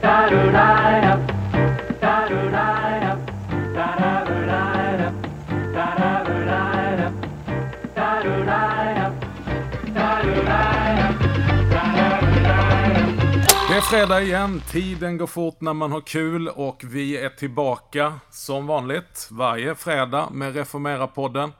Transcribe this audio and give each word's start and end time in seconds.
Det 0.00 0.06
är 13.76 13.80
fredag 13.80 14.22
igen, 14.22 14.62
tiden 14.70 15.18
går 15.18 15.26
fort 15.26 15.60
när 15.60 15.74
man 15.74 15.92
har 15.92 16.00
kul 16.00 16.48
och 16.48 16.82
vi 16.84 17.16
är 17.16 17.28
tillbaka 17.28 18.14
som 18.30 18.66
vanligt 18.66 19.28
varje 19.30 19.74
fredag 19.74 20.28
med 20.32 20.56
Reformera-podden. 20.56 21.52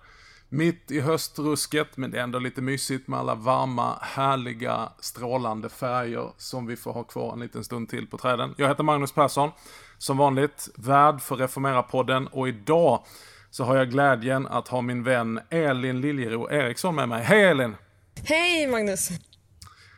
Mitt 0.53 0.91
i 0.91 1.01
höstrusket, 1.01 1.97
men 1.97 2.11
det 2.11 2.19
är 2.19 2.23
ändå 2.23 2.39
lite 2.39 2.63
mysigt 2.63 3.09
med 3.09 3.19
alla 3.19 3.35
varma, 3.35 3.99
härliga, 4.03 4.93
strålande 5.01 5.69
färger 5.69 6.33
som 6.37 6.67
vi 6.67 6.77
får 6.77 6.93
ha 6.93 7.05
kvar 7.05 7.33
en 7.33 7.41
liten 7.41 7.65
stund 7.65 7.89
till 7.89 8.07
på 8.07 8.19
träden. 8.19 8.55
Jag 8.59 8.69
heter 8.69 8.85
Magnus 8.85 9.13
Persson, 9.13 9.51
som 9.99 10.17
vanligt 10.17 10.69
värd 10.75 11.21
för 11.21 11.37
Reformera-podden 11.37 12.27
och 12.27 12.49
idag 12.49 13.05
så 13.51 13.65
har 13.65 13.77
jag 13.77 13.91
glädjen 13.91 14.47
att 14.47 14.69
ha 14.69 14.81
min 14.81 15.03
vän 15.03 15.41
Elin 15.51 16.01
Liljero 16.01 16.51
Eriksson 16.51 16.95
med 16.95 17.09
mig. 17.09 17.25
Hej 17.25 17.45
Elin! 17.45 17.77
Hej 18.25 18.67
Magnus! 18.67 19.09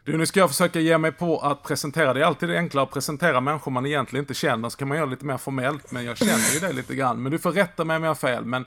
Du, 0.05 0.19
nu 0.19 0.27
ska 0.27 0.41
jag 0.41 0.51
försöka 0.51 0.81
ge 0.81 0.99
mig 0.99 1.13
på 1.13 1.39
att 1.39 1.63
presentera. 1.63 2.15
Det 2.15 2.21
är 2.21 2.25
alltid 2.25 2.51
enklare 2.51 2.85
att 2.85 2.93
presentera 2.93 3.41
människor 3.41 3.71
man 3.71 3.87
egentligen 3.87 4.23
inte 4.23 4.35
känner, 4.35 4.69
så 4.69 4.79
kan 4.79 4.89
man 4.89 4.97
göra 4.97 5.07
lite 5.07 5.25
mer 5.25 5.37
formellt, 5.37 5.91
men 5.91 6.05
jag 6.05 6.17
känner 6.17 6.55
ju 6.55 6.61
dig 6.61 6.73
lite 6.73 6.95
grann. 6.95 7.23
Men 7.23 7.33
du 7.33 7.39
får 7.39 7.53
rätta 7.53 7.85
mig 7.85 7.97
om 7.97 8.03
jag 8.03 8.11
har 8.11 8.15
fel. 8.15 8.45
Men 8.45 8.65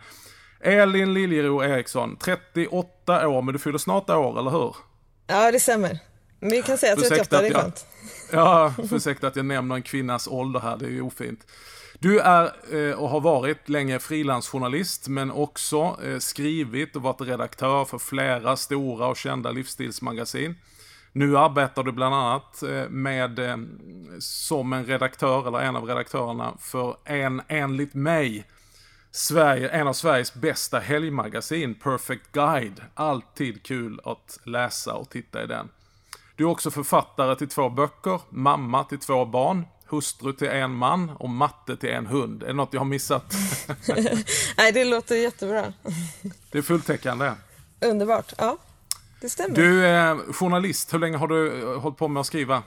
Elin 0.66 1.14
Liljero 1.14 1.64
Eriksson, 1.64 2.18
38 2.18 3.28
år, 3.28 3.42
men 3.42 3.54
du 3.54 3.60
fyller 3.60 3.78
snart 3.78 4.10
år, 4.10 4.40
eller 4.40 4.52
hur? 4.52 4.76
Ja, 5.28 5.52
det 5.52 5.60
stämmer. 5.60 6.00
Vi 6.40 6.62
kan 6.62 6.78
säga 6.78 6.96
38, 6.96 7.42
det 7.42 7.48
är 7.48 7.54
skönt. 7.54 7.86
Ja, 8.32 8.74
ursäkta 8.92 9.28
att 9.28 9.36
jag 9.36 9.46
nämner 9.46 9.76
en 9.76 9.82
kvinnas 9.82 10.28
ålder 10.28 10.60
här, 10.60 10.78
det 10.78 10.86
är 10.86 10.90
ju 10.90 11.02
ofint. 11.02 11.40
Du 12.00 12.20
är 12.20 12.52
eh, 12.72 12.96
och 12.96 13.10
har 13.10 13.22
varit 13.22 13.70
länge 13.70 14.00
frilansjournalist, 14.00 15.08
men 15.08 15.32
också 15.32 15.98
eh, 16.04 16.18
skrivit 16.20 16.96
och 16.96 17.02
varit 17.02 17.22
redaktör 17.22 17.86
för 17.86 17.98
flera 17.98 18.58
stora 18.58 19.08
och 19.08 19.18
kända 19.18 19.52
livsstilsmagasin. 19.52 20.56
Nu 21.12 21.38
arbetar 21.38 21.84
du 21.84 21.92
bland 21.92 22.16
annat 22.16 22.64
eh, 22.64 22.90
med, 22.90 23.40
som 24.20 24.74
en 24.74 24.86
redaktör, 24.86 25.48
eller 25.48 25.60
en 25.60 25.76
av 25.76 25.86
redaktörerna, 25.86 26.58
för 26.60 26.96
en, 27.06 27.42
enligt 27.48 27.94
mig, 27.94 28.46
Sverige, 29.16 29.70
en 29.70 29.88
av 29.88 29.94
Sveriges 29.94 30.34
bästa 30.34 30.80
helgmagasin, 30.80 31.76
Perfect 31.76 32.32
Guide. 32.32 32.82
Alltid 32.94 33.64
kul 33.64 34.00
att 34.04 34.40
läsa 34.44 34.94
och 34.94 35.10
titta 35.10 35.44
i 35.44 35.48
den. 35.48 35.70
Du 36.36 36.44
är 36.44 36.48
också 36.48 36.72
författare 36.72 37.36
till 37.36 37.48
två 37.48 37.70
böcker, 37.70 38.22
mamma 38.30 38.84
till 38.84 39.00
två 39.00 39.26
barn, 39.26 39.66
hustru 39.86 40.34
till 40.34 40.48
en 40.48 40.72
man 40.72 41.10
och 41.10 41.30
matte 41.30 41.78
till 41.78 41.90
en 41.90 42.06
hund. 42.06 42.44
Är 42.44 42.48
det 42.48 42.54
något 42.54 42.74
jag 42.74 42.80
har 42.80 42.86
missat? 42.86 43.34
Nej, 44.58 44.72
det 44.72 44.86
låter 44.86 45.16
jättebra. 45.16 45.74
Det 46.52 46.58
är 46.58 46.62
fulltäckande. 46.62 47.32
Underbart. 47.82 48.34
Ja, 48.38 48.58
det 49.22 49.30
stämmer. 49.30 49.56
Du 49.56 49.86
är 49.86 50.34
journalist. 50.34 50.94
Hur 50.94 51.00
länge 51.00 51.18
har 51.18 51.28
du 51.28 51.62
eh, 51.62 51.80
hållit 51.80 51.98
på 51.98 52.08
med 52.08 52.22
att 52.22 52.28
skriva? 52.28 52.64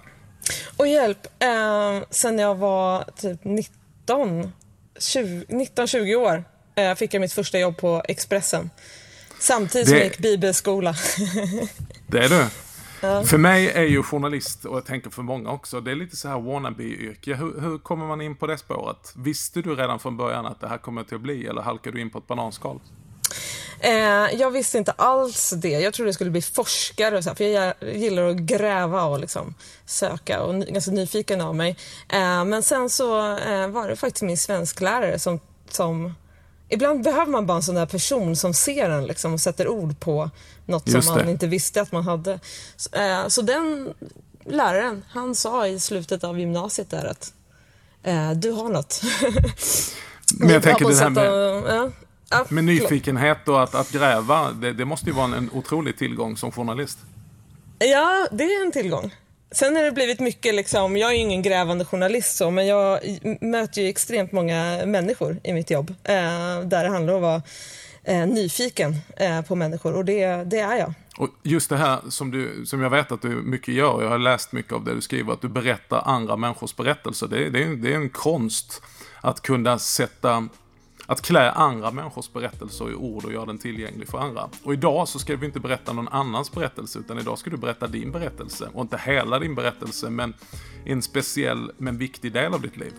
Och 0.76 0.86
hjälp, 0.86 1.26
eh, 1.42 2.08
sen 2.10 2.38
jag 2.38 2.54
var 2.54 3.04
typ 3.16 3.44
19, 3.44 4.52
19-20 4.98 6.14
år 6.14 6.44
eh, 6.74 6.94
fick 6.94 7.14
jag 7.14 7.20
mitt 7.20 7.32
första 7.32 7.58
jobb 7.58 7.76
på 7.76 8.02
Expressen. 8.08 8.70
Samtidigt 9.38 9.86
det... 9.86 9.90
som 9.90 9.96
jag 9.96 10.06
gick 10.06 10.18
bibelskola. 10.18 10.94
det 12.06 12.18
är 12.18 12.28
du. 12.28 12.46
Ja. 13.00 13.24
För 13.24 13.38
mig 13.38 13.70
är 13.70 13.82
ju 13.82 14.02
journalist, 14.02 14.64
och 14.64 14.76
jag 14.76 14.84
tänker 14.84 15.10
för 15.10 15.22
många 15.22 15.50
också, 15.50 15.80
det 15.80 15.90
är 15.90 15.94
lite 15.94 16.16
så 16.16 16.28
här 16.28 16.40
wannabe-yrke. 16.40 17.34
Hur, 17.34 17.60
hur, 17.60 17.78
kommer 17.78 18.06
man 18.06 18.20
in 18.20 18.36
på 18.36 18.46
det 18.46 18.58
spåret? 18.58 19.12
Visste 19.16 19.62
du 19.62 19.74
redan 19.74 19.98
från 19.98 20.16
början 20.16 20.46
att 20.46 20.60
det 20.60 20.68
här 20.68 20.78
kommer 20.78 21.04
till 21.04 21.14
att 21.14 21.20
bli, 21.20 21.46
eller 21.46 21.62
halkade 21.62 21.96
du 21.96 22.00
in 22.00 22.10
på 22.10 22.18
ett 22.18 22.26
bananskal? 22.26 22.80
Eh, 23.80 24.40
jag 24.40 24.50
visste 24.50 24.78
inte 24.78 24.92
alls 24.92 25.50
det. 25.50 25.68
Jag 25.68 25.94
trodde 25.94 26.08
jag 26.08 26.14
skulle 26.14 26.30
bli 26.30 26.42
forskare, 26.42 27.16
och 27.16 27.24
så 27.24 27.30
här, 27.30 27.34
för 27.34 27.44
jag 27.44 27.74
gillar 27.94 28.28
att 28.28 28.36
gräva 28.36 29.04
och 29.04 29.20
liksom 29.20 29.54
söka 29.86 30.42
och 30.42 30.54
ganska 30.54 30.90
nyfiken 30.90 31.40
av 31.40 31.56
mig. 31.56 31.76
Eh, 32.08 32.44
men 32.44 32.62
sen 32.62 32.90
så 32.90 33.36
eh, 33.36 33.68
var 33.68 33.88
det 33.88 33.96
faktiskt 33.96 34.22
min 34.22 34.38
svensklärare 34.38 35.18
som, 35.18 35.40
som 35.70 36.14
Ibland 36.68 37.04
behöver 37.04 37.32
man 37.32 37.46
bara 37.46 37.56
en 37.56 37.62
sån 37.62 37.74
där 37.74 37.86
person 37.86 38.36
som 38.36 38.54
ser 38.54 38.90
en 38.90 39.06
liksom, 39.06 39.34
och 39.34 39.40
sätter 39.40 39.68
ord 39.68 40.00
på 40.00 40.30
något 40.66 40.88
Just 40.88 41.06
som 41.06 41.16
man 41.16 41.26
det. 41.26 41.32
inte 41.32 41.46
visste 41.46 41.80
att 41.80 41.92
man 41.92 42.04
hade. 42.04 42.40
Så, 42.76 42.96
eh, 42.96 43.28
så, 43.28 43.42
den 43.42 43.94
läraren, 44.44 45.04
han 45.08 45.34
sa 45.34 45.66
i 45.66 45.80
slutet 45.80 46.24
av 46.24 46.40
gymnasiet 46.40 46.90
där 46.90 47.04
att 47.04 47.32
eh, 48.02 48.30
du 48.30 48.50
har 48.50 48.68
något. 48.68 49.02
Men 50.40 50.50
jag 50.50 50.62
tänker 50.62 50.88
det 50.88 50.94
här 50.94 51.10
med, 51.10 51.24
ja, 51.74 51.90
med 52.48 52.64
nyfikenhet 52.64 53.48
och 53.48 53.62
att, 53.62 53.74
att 53.74 53.92
gräva, 53.92 54.52
det, 54.52 54.72
det 54.72 54.84
måste 54.84 55.06
ju 55.06 55.12
vara 55.12 55.36
en 55.36 55.50
otrolig 55.52 55.96
tillgång 55.96 56.36
som 56.36 56.52
journalist. 56.52 56.98
Ja, 57.78 58.28
det 58.32 58.44
är 58.44 58.64
en 58.64 58.72
tillgång. 58.72 59.14
Sen 59.50 59.76
har 59.76 59.82
det 59.82 59.92
blivit 59.92 60.20
mycket, 60.20 60.54
liksom, 60.54 60.96
jag 60.96 61.10
är 61.10 61.14
ju 61.14 61.20
ingen 61.20 61.42
grävande 61.42 61.84
journalist 61.84 62.36
så, 62.36 62.50
men 62.50 62.66
jag 62.66 63.00
möter 63.40 63.82
ju 63.82 63.88
extremt 63.88 64.32
många 64.32 64.86
människor 64.86 65.40
i 65.44 65.52
mitt 65.52 65.70
jobb. 65.70 65.90
Eh, 66.04 66.14
där 66.64 66.84
det 66.84 66.88
handlar 66.88 67.14
om 67.14 67.18
att 67.18 67.22
vara 67.22 67.42
eh, 68.04 68.26
nyfiken 68.26 68.96
eh, 69.16 69.42
på 69.42 69.54
människor 69.54 69.96
och 69.96 70.04
det, 70.04 70.26
det 70.26 70.58
är 70.58 70.76
jag. 70.76 70.94
Och 71.18 71.28
just 71.42 71.70
det 71.70 71.76
här 71.76 71.98
som, 72.08 72.30
du, 72.30 72.66
som 72.66 72.82
jag 72.82 72.90
vet 72.90 73.12
att 73.12 73.22
du 73.22 73.28
mycket 73.28 73.74
gör, 73.74 74.02
jag 74.02 74.10
har 74.10 74.18
läst 74.18 74.52
mycket 74.52 74.72
av 74.72 74.84
det 74.84 74.94
du 74.94 75.00
skriver, 75.00 75.32
att 75.32 75.40
du 75.40 75.48
berättar 75.48 76.02
andra 76.04 76.36
människors 76.36 76.76
berättelser. 76.76 77.26
Det, 77.26 77.50
det, 77.50 77.76
det 77.76 77.92
är 77.92 77.96
en 77.96 78.10
konst 78.10 78.82
att 79.20 79.42
kunna 79.42 79.78
sätta 79.78 80.48
att 81.08 81.22
klä 81.22 81.50
andra 81.50 81.90
människors 81.90 82.32
berättelser 82.32 82.90
i 82.90 82.94
ord 82.94 83.24
och 83.24 83.32
göra 83.32 83.46
den 83.46 83.58
tillgänglig 83.58 84.08
för 84.08 84.18
andra. 84.18 84.48
Och 84.62 84.72
idag 84.72 85.08
så 85.08 85.18
ska 85.18 85.36
vi 85.36 85.46
inte 85.46 85.60
berätta 85.60 85.92
någon 85.92 86.08
annans 86.08 86.52
berättelse, 86.52 86.98
utan 86.98 87.18
idag 87.18 87.38
ska 87.38 87.50
du 87.50 87.56
berätta 87.56 87.86
din 87.86 88.12
berättelse. 88.12 88.68
Och 88.74 88.82
inte 88.82 89.00
hela 89.04 89.38
din 89.38 89.54
berättelse, 89.54 90.10
men 90.10 90.34
en 90.84 91.02
speciell 91.02 91.72
men 91.78 91.98
viktig 91.98 92.32
del 92.32 92.54
av 92.54 92.60
ditt 92.60 92.76
liv. 92.76 92.92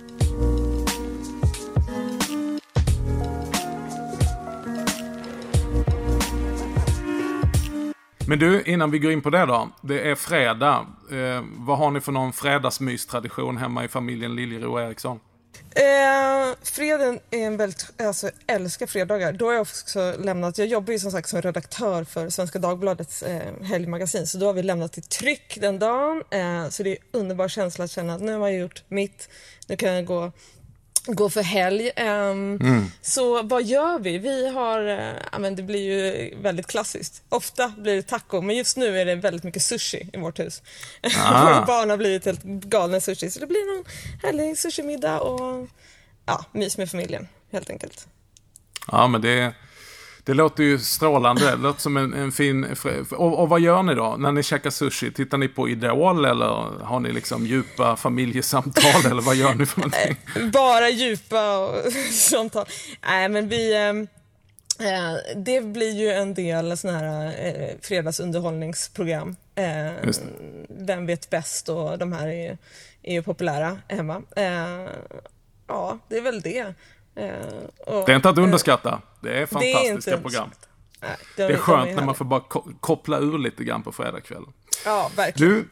Men 8.27 8.39
du, 8.39 8.61
innan 8.61 8.91
vi 8.91 8.99
går 8.99 9.11
in 9.11 9.21
på 9.21 9.29
det 9.29 9.45
då. 9.45 9.69
Det 9.81 10.09
är 10.09 10.15
fredag. 10.15 10.85
Eh, 11.11 11.43
vad 11.57 11.77
har 11.77 11.91
ni 11.91 12.01
för 12.01 12.11
någon 12.11 12.33
fredagsmystradition 12.33 13.57
hemma 13.57 13.83
i 13.83 13.87
familjen 13.87 14.35
Liljero 14.35 14.79
Eriksson? 14.79 15.19
Eh, 15.75 16.55
freden 16.63 17.19
är 17.31 17.39
en 17.39 17.57
väldigt, 17.57 18.01
alltså 18.01 18.27
jag 18.27 18.55
älskar 18.55 18.87
fredagar. 18.87 19.33
Då 19.33 19.45
har 19.45 19.53
jag 19.53 19.61
också 19.61 20.15
lämnat, 20.19 20.57
jag 20.57 20.67
jobbar 20.67 20.93
ju 20.93 20.99
som 20.99 21.11
sagt 21.11 21.29
som 21.29 21.41
redaktör 21.41 22.03
för 22.03 22.29
Svenska 22.29 22.59
Dagbladets 22.59 23.23
eh, 23.23 23.63
helgmagasin, 23.63 24.27
så 24.27 24.37
då 24.37 24.45
har 24.45 24.53
vi 24.53 24.63
lämnat 24.63 24.93
till 24.93 25.03
tryck 25.03 25.57
den 25.61 25.79
dagen. 25.79 26.23
Eh, 26.31 26.69
så 26.69 26.83
det 26.83 26.89
är 26.89 26.97
en 27.11 27.19
underbar 27.19 27.47
känsla 27.47 27.85
att 27.85 27.91
känna 27.91 28.13
att 28.13 28.21
nu 28.21 28.37
har 28.37 28.47
jag 28.47 28.59
gjort 28.59 28.83
mitt, 28.87 29.29
nu 29.67 29.75
kan 29.75 29.93
jag 29.93 30.05
gå 30.05 30.31
gå 31.15 31.29
för 31.29 31.41
helg. 31.41 31.91
Um, 31.97 32.05
mm. 32.61 32.91
Så 33.01 33.43
vad 33.43 33.63
gör 33.63 33.99
vi? 33.99 34.17
Vi 34.17 34.49
har, 34.49 34.87
uh, 34.87 35.13
ja, 35.31 35.39
men 35.39 35.55
det 35.55 35.63
blir 35.63 35.79
ju 35.79 36.35
väldigt 36.41 36.67
klassiskt. 36.67 37.23
Ofta 37.29 37.73
blir 37.77 37.95
det 37.95 38.01
taco, 38.01 38.41
men 38.41 38.55
just 38.55 38.77
nu 38.77 38.99
är 38.99 39.05
det 39.05 39.15
väldigt 39.15 39.43
mycket 39.43 39.63
sushi 39.63 40.09
i 40.13 40.17
vårt 40.17 40.39
hus. 40.39 40.61
Ah. 41.17 41.65
Barn 41.65 41.89
har 41.89 41.97
blivit 41.97 42.25
helt 42.25 42.43
galna 42.43 42.97
i 42.97 43.01
sushi, 43.01 43.31
så 43.31 43.39
det 43.39 43.47
blir 43.47 43.75
någon 43.75 43.85
härlig 44.23 44.57
sushimiddag 44.57 45.19
och 45.19 45.67
ja, 46.25 46.45
mys 46.51 46.77
med 46.77 46.91
familjen, 46.91 47.27
helt 47.51 47.69
enkelt. 47.69 48.07
Ja, 48.91 49.07
men 49.07 49.21
det 49.21 49.53
det 50.29 50.35
låter 50.35 50.63
ju 50.63 50.79
strålande. 50.79 51.51
Det 51.51 51.55
låter 51.55 51.81
som 51.81 51.97
en, 51.97 52.13
en 52.13 52.31
fin... 52.31 52.67
Och, 53.11 53.39
och, 53.39 53.49
vad 53.49 53.59
gör 53.59 53.83
ni 53.83 53.95
då? 53.95 54.15
När 54.19 54.31
ni 54.31 54.43
käkar 54.43 54.69
sushi? 54.69 55.11
Tittar 55.11 55.37
ni 55.37 55.47
på 55.47 55.69
Idol 55.69 56.25
eller 56.25 56.45
har 56.83 56.99
ni 56.99 57.11
liksom 57.11 57.45
djupa 57.45 57.95
familjesamtal? 57.95 59.11
eller 59.11 59.21
vad 59.21 59.35
gör 59.35 59.53
ni 59.53 59.65
för 59.65 59.79
någonting? 59.79 60.15
Bara 60.51 60.89
djupa 60.89 61.71
samtal. 62.11 62.65
Nej, 63.07 63.29
men 63.29 63.49
vi... 63.49 63.73
Eh, 64.79 65.35
det 65.35 65.61
blir 65.61 65.91
ju 65.91 66.09
en 66.09 66.33
del 66.33 66.77
sådana 66.77 66.99
här 66.99 67.25
eh, 67.25 67.75
fredagsunderhållningsprogram. 67.81 69.35
Eh, 69.55 70.11
Vem 70.69 71.05
vet 71.05 71.29
bäst 71.29 71.69
och 71.69 71.97
de 71.97 72.13
här 72.13 72.27
är, 72.27 72.57
är 73.03 73.13
ju 73.13 73.23
populära 73.23 73.77
hemma. 73.87 74.21
Eh, 74.35 74.87
ja, 75.67 75.99
det 76.07 76.17
är 76.17 76.21
väl 76.21 76.41
det. 76.41 76.73
Och, 77.85 78.05
det 78.05 78.11
är 78.11 78.15
inte 78.15 78.29
att 78.29 78.37
underskatta. 78.37 79.01
Det 79.21 79.41
är 79.41 79.45
fantastiska 79.45 80.11
det 80.11 80.17
är 80.17 80.21
program. 80.21 80.49
Nej, 81.01 81.17
det, 81.35 81.47
det, 81.47 81.53
är 81.53 81.57
skönt 81.57 81.95
när 81.95 82.05
man 82.05 82.15
får 82.15 82.25
bara 82.25 82.43
koppla 82.79 83.19
ur 83.19 83.37
lite 83.37 83.63
grann 83.63 83.83
på 83.83 83.91
fredagskvällen. 83.91 84.53
Ja, 84.85 85.11
verkligen. 85.15 85.53
Du, 85.53 85.69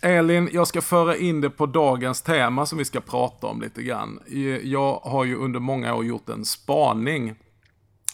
Elin, 0.00 0.48
jag 0.52 0.68
ska 0.68 0.80
föra 0.80 1.16
in 1.16 1.40
det 1.40 1.50
på 1.50 1.66
dagens 1.66 2.22
tema 2.22 2.66
som 2.66 2.78
vi 2.78 2.84
ska 2.84 3.00
prata 3.00 3.46
om 3.46 3.60
lite 3.60 3.82
grann. 3.82 4.20
Jag 4.62 5.00
har 5.04 5.24
ju 5.24 5.36
under 5.36 5.60
många 5.60 5.94
år 5.94 6.04
gjort 6.04 6.28
en 6.28 6.44
spaning 6.44 7.34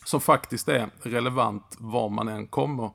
som 0.05 0.21
faktiskt 0.21 0.69
är 0.69 0.91
relevant 1.03 1.77
var 1.79 2.09
man 2.09 2.29
än 2.29 2.47
kommer 2.47 2.91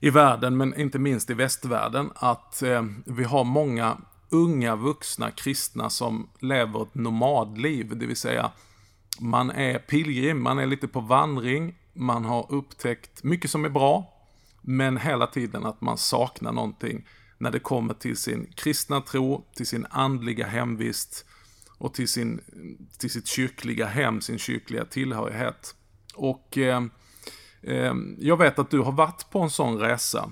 i 0.00 0.10
världen, 0.10 0.56
men 0.56 0.80
inte 0.80 0.98
minst 0.98 1.30
i 1.30 1.34
västvärlden, 1.34 2.10
att 2.14 2.62
eh, 2.62 2.82
vi 3.06 3.24
har 3.24 3.44
många 3.44 3.96
unga 4.30 4.76
vuxna 4.76 5.30
kristna 5.30 5.90
som 5.90 6.30
lever 6.40 6.82
ett 6.82 6.94
nomadliv, 6.94 7.96
det 7.96 8.06
vill 8.06 8.16
säga 8.16 8.50
man 9.20 9.50
är 9.50 9.78
pilgrim, 9.78 10.42
man 10.42 10.58
är 10.58 10.66
lite 10.66 10.88
på 10.88 11.00
vandring, 11.00 11.74
man 11.92 12.24
har 12.24 12.46
upptäckt 12.52 13.24
mycket 13.24 13.50
som 13.50 13.64
är 13.64 13.68
bra, 13.68 14.14
men 14.62 14.96
hela 14.96 15.26
tiden 15.26 15.66
att 15.66 15.80
man 15.80 15.98
saknar 15.98 16.52
någonting 16.52 17.06
när 17.38 17.50
det 17.50 17.58
kommer 17.58 17.94
till 17.94 18.16
sin 18.16 18.52
kristna 18.54 19.00
tro, 19.00 19.44
till 19.54 19.66
sin 19.66 19.86
andliga 19.90 20.46
hemvist 20.46 21.24
och 21.78 21.94
till, 21.94 22.08
sin, 22.08 22.40
till 22.98 23.10
sitt 23.10 23.26
kyrkliga 23.26 23.86
hem, 23.86 24.20
sin 24.20 24.38
kyrkliga 24.38 24.84
tillhörighet. 24.84 25.74
Och 26.14 26.58
eh, 26.58 26.82
eh, 27.62 27.94
jag 28.18 28.36
vet 28.36 28.58
att 28.58 28.70
du 28.70 28.78
har 28.78 28.92
varit 28.92 29.30
på 29.30 29.40
en 29.40 29.50
sån 29.50 29.78
resa. 29.78 30.30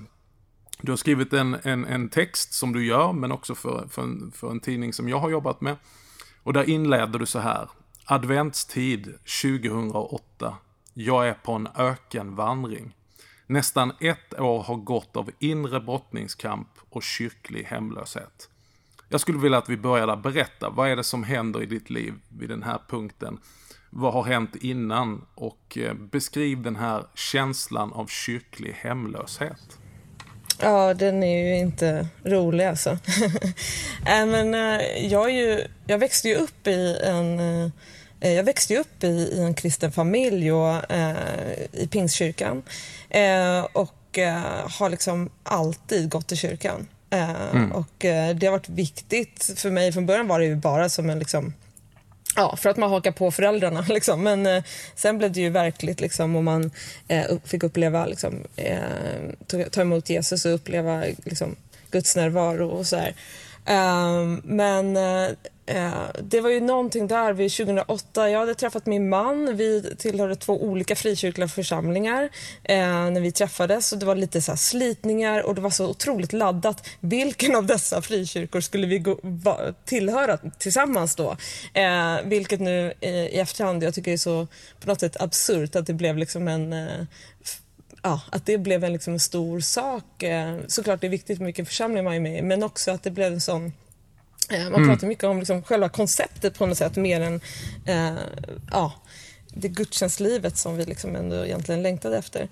Du 0.81 0.93
har 0.93 0.97
skrivit 0.97 1.33
en, 1.33 1.57
en, 1.63 1.85
en 1.85 2.09
text 2.09 2.53
som 2.53 2.73
du 2.73 2.87
gör, 2.87 3.13
men 3.13 3.33
också 3.33 3.55
för, 3.55 3.89
för, 3.91 4.03
en, 4.03 4.33
för 4.35 4.51
en 4.51 4.61
tidning 4.61 4.93
som 4.93 5.09
jag 5.09 5.19
har 5.19 5.31
jobbat 5.31 5.61
med. 5.61 5.77
Och 6.43 6.53
där 6.53 6.71
inleder 6.71 7.19
du 7.19 7.27
så 7.27 7.39
här. 7.39 7.69
Adventstid 8.09 9.15
2008. 9.43 10.55
Jag 10.95 11.29
är 11.29 11.35
på 11.35 11.53
en 11.53 11.69
ökenvandring. 11.77 12.97
Nästan 13.47 13.93
ett 14.01 14.41
år 14.41 14.63
har 14.63 14.77
gått 14.77 15.17
av 15.17 15.31
inre 15.39 15.81
brottningskamp 15.81 16.69
och 16.91 17.03
kyrklig 17.03 17.65
hemlöshet. 17.65 18.49
Jag 19.09 19.21
skulle 19.21 19.39
vilja 19.39 19.59
att 19.59 19.69
vi 19.69 19.77
började 19.77 20.17
berätta. 20.17 20.71
Vad 20.71 20.89
är 20.89 20.97
det 20.97 21.05
som 21.05 21.25
händer 21.25 21.63
i 21.63 21.67
ditt 21.67 21.91
liv 21.91 22.15
vid 22.39 22.49
den 22.49 22.63
här 22.63 22.79
punkten? 22.89 23.39
Vad 23.91 24.13
har 24.13 24.25
hänt 24.25 24.57
innan? 24.57 25.27
Och 25.35 25.79
eh, 25.79 25.95
beskriv 25.95 26.63
den 26.63 26.77
här 26.77 27.05
känslan 27.15 27.93
av 27.93 28.07
kyrklig 28.07 28.73
hemlöshet. 28.73 29.79
Ja, 30.61 30.95
den 30.95 31.23
är 31.23 31.47
ju 31.47 31.59
inte 31.59 32.09
rolig 32.25 32.65
alltså. 32.65 32.91
äh, 34.07 34.27
men, 34.27 34.55
äh, 34.55 35.07
jag, 35.07 35.31
är 35.31 35.35
ju, 35.35 35.65
jag 35.87 35.99
växte 35.99 36.29
ju 36.29 36.35
upp 36.35 36.67
i 36.67 36.99
en 37.05 37.41
äh, 37.41 37.71
jag 38.21 38.45
växte 38.45 38.77
upp 38.77 39.05
i, 39.05 39.07
i 39.07 39.41
en 39.41 39.55
kristen 39.55 39.93
familj 39.93 40.53
och 40.53 40.83
i 41.73 41.87
Pingstkyrkan 41.87 42.63
och 43.73 44.19
har 44.79 44.89
liksom 44.91 45.31
alltid 45.43 46.09
gått 46.09 46.27
till 46.27 46.37
kyrkan. 46.37 46.89
Mm. 47.11 47.73
Och 47.73 47.95
det 47.99 48.43
har 48.43 48.51
varit 48.51 48.69
viktigt 48.69 49.53
för 49.57 49.71
mig. 49.71 49.93
Från 49.93 50.07
början 50.07 50.29
var 50.29 50.39
det 50.39 50.47
ju 50.47 50.57
bara 50.57 50.89
som 50.89 51.11
en 51.11 51.19
liksom, 51.19 51.53
Ja, 52.37 52.57
för 52.57 52.71
att 52.71 52.77
man 52.77 52.91
hakar 52.91 53.13
på 53.13 53.31
föräldrarna. 53.31 53.81
Liksom. 53.89 54.23
Men 54.23 54.47
eh, 54.47 54.63
sen 54.95 55.19
blev 55.19 55.33
det 55.33 55.41
ju 55.41 55.51
verkligt 55.51 56.01
liksom, 56.01 56.37
och 56.37 56.45
man 56.45 56.71
eh, 57.09 57.25
fick 57.45 57.63
uppleva, 57.63 58.07
liksom, 58.07 58.45
eh, 58.57 58.79
ta, 59.47 59.65
ta 59.65 59.81
emot 59.81 60.11
Jesus 60.11 60.45
och 60.45 60.55
uppleva 60.55 61.05
liksom, 61.25 61.57
Guds 61.91 62.17
närvaro 62.17 62.69
och 62.69 62.87
så 62.87 62.97
här. 62.97 63.15
Ehm, 63.67 64.41
men 64.45 64.97
uh, 64.97 66.07
det 66.23 66.41
var 66.41 66.51
ju 66.51 66.61
någonting 66.61 67.07
där 67.07 67.33
vid 67.33 67.53
2008. 67.53 68.31
Jag 68.31 68.39
hade 68.39 68.55
träffat 68.55 68.87
min 68.87 69.09
man. 69.09 69.57
Vi 69.57 69.97
tillhörde 69.99 70.37
två 70.37 70.63
olika 70.63 70.97
frikyrkliga 70.97 71.49
församlingar 71.49 72.23
uh, 72.25 73.11
när 73.11 73.21
vi 73.21 73.33
träffades. 73.33 73.93
Och 73.93 73.99
det 73.99 74.07
var 74.07 74.15
lite 74.15 74.43
så 74.43 74.57
slitningar 74.57 75.43
och 75.43 75.55
det 75.55 75.61
var 75.61 75.71
så 75.71 75.87
otroligt 75.87 76.33
laddat. 76.33 76.89
Vilken 77.01 77.57
av 77.57 77.67
dessa 77.67 78.03
frikyrkor 78.03 78.61
skulle 78.61 78.87
vi 78.87 78.99
gå, 78.99 79.19
va, 79.23 79.59
tillhöra 79.85 80.39
tillsammans 80.59 81.17
då? 81.17 81.31
Uh, 81.31 82.25
vilket 82.25 82.61
nu 82.61 82.93
i 83.01 83.39
efterhand 83.39 83.83
jag 83.83 83.95
tycker 83.95 84.13
är 84.13 84.17
så 84.17 84.47
på 84.81 84.89
något 84.89 85.01
sätt 85.01 85.21
absurt 85.21 85.77
att 85.77 85.87
det 85.87 85.95
blev 85.95 86.17
liksom 86.17 86.49
en 86.49 86.75
ja, 88.07 88.21
att 88.31 88.47
det 88.47 88.59
blev 88.59 88.85
en, 88.85 88.93
liksom 88.93 89.13
en 89.13 89.21
stor 89.21 89.61
sak. 89.61 90.23
Eh, 90.23 90.57
såklart 90.67 91.01
det 91.01 91.07
är 91.07 91.11
viktigt 91.11 91.41
vilken 91.41 91.67
församling 91.67 92.05
man 92.05 92.15
är 92.15 92.21
med 92.21 92.39
i, 92.39 92.43
men 92.43 92.63
också 92.63 92.91
att 92.91 93.03
det 93.03 93.11
blev 93.11 93.33
en 93.33 93.41
sån 93.41 93.73
Eh, 94.51 94.65
man 94.65 94.75
mm. 94.75 94.89
pratar 94.89 95.07
mycket 95.07 95.25
om 95.25 95.39
liksom 95.39 95.63
själva 95.63 95.89
konceptet 95.89 96.59
på 96.59 96.67
något 96.67 96.79
sätt 96.79 96.97
mer 96.97 97.21
än 97.21 97.41
eh, 97.87 98.19
ja, 98.71 98.93
det 99.49 99.69
gudstjänstlivet 99.69 100.57
som 100.57 100.77
vi 100.77 100.85
liksom 100.85 101.17
ändå 101.17 101.45
egentligen 101.45 101.83
längtade 101.83 102.19
efter. 102.19 102.49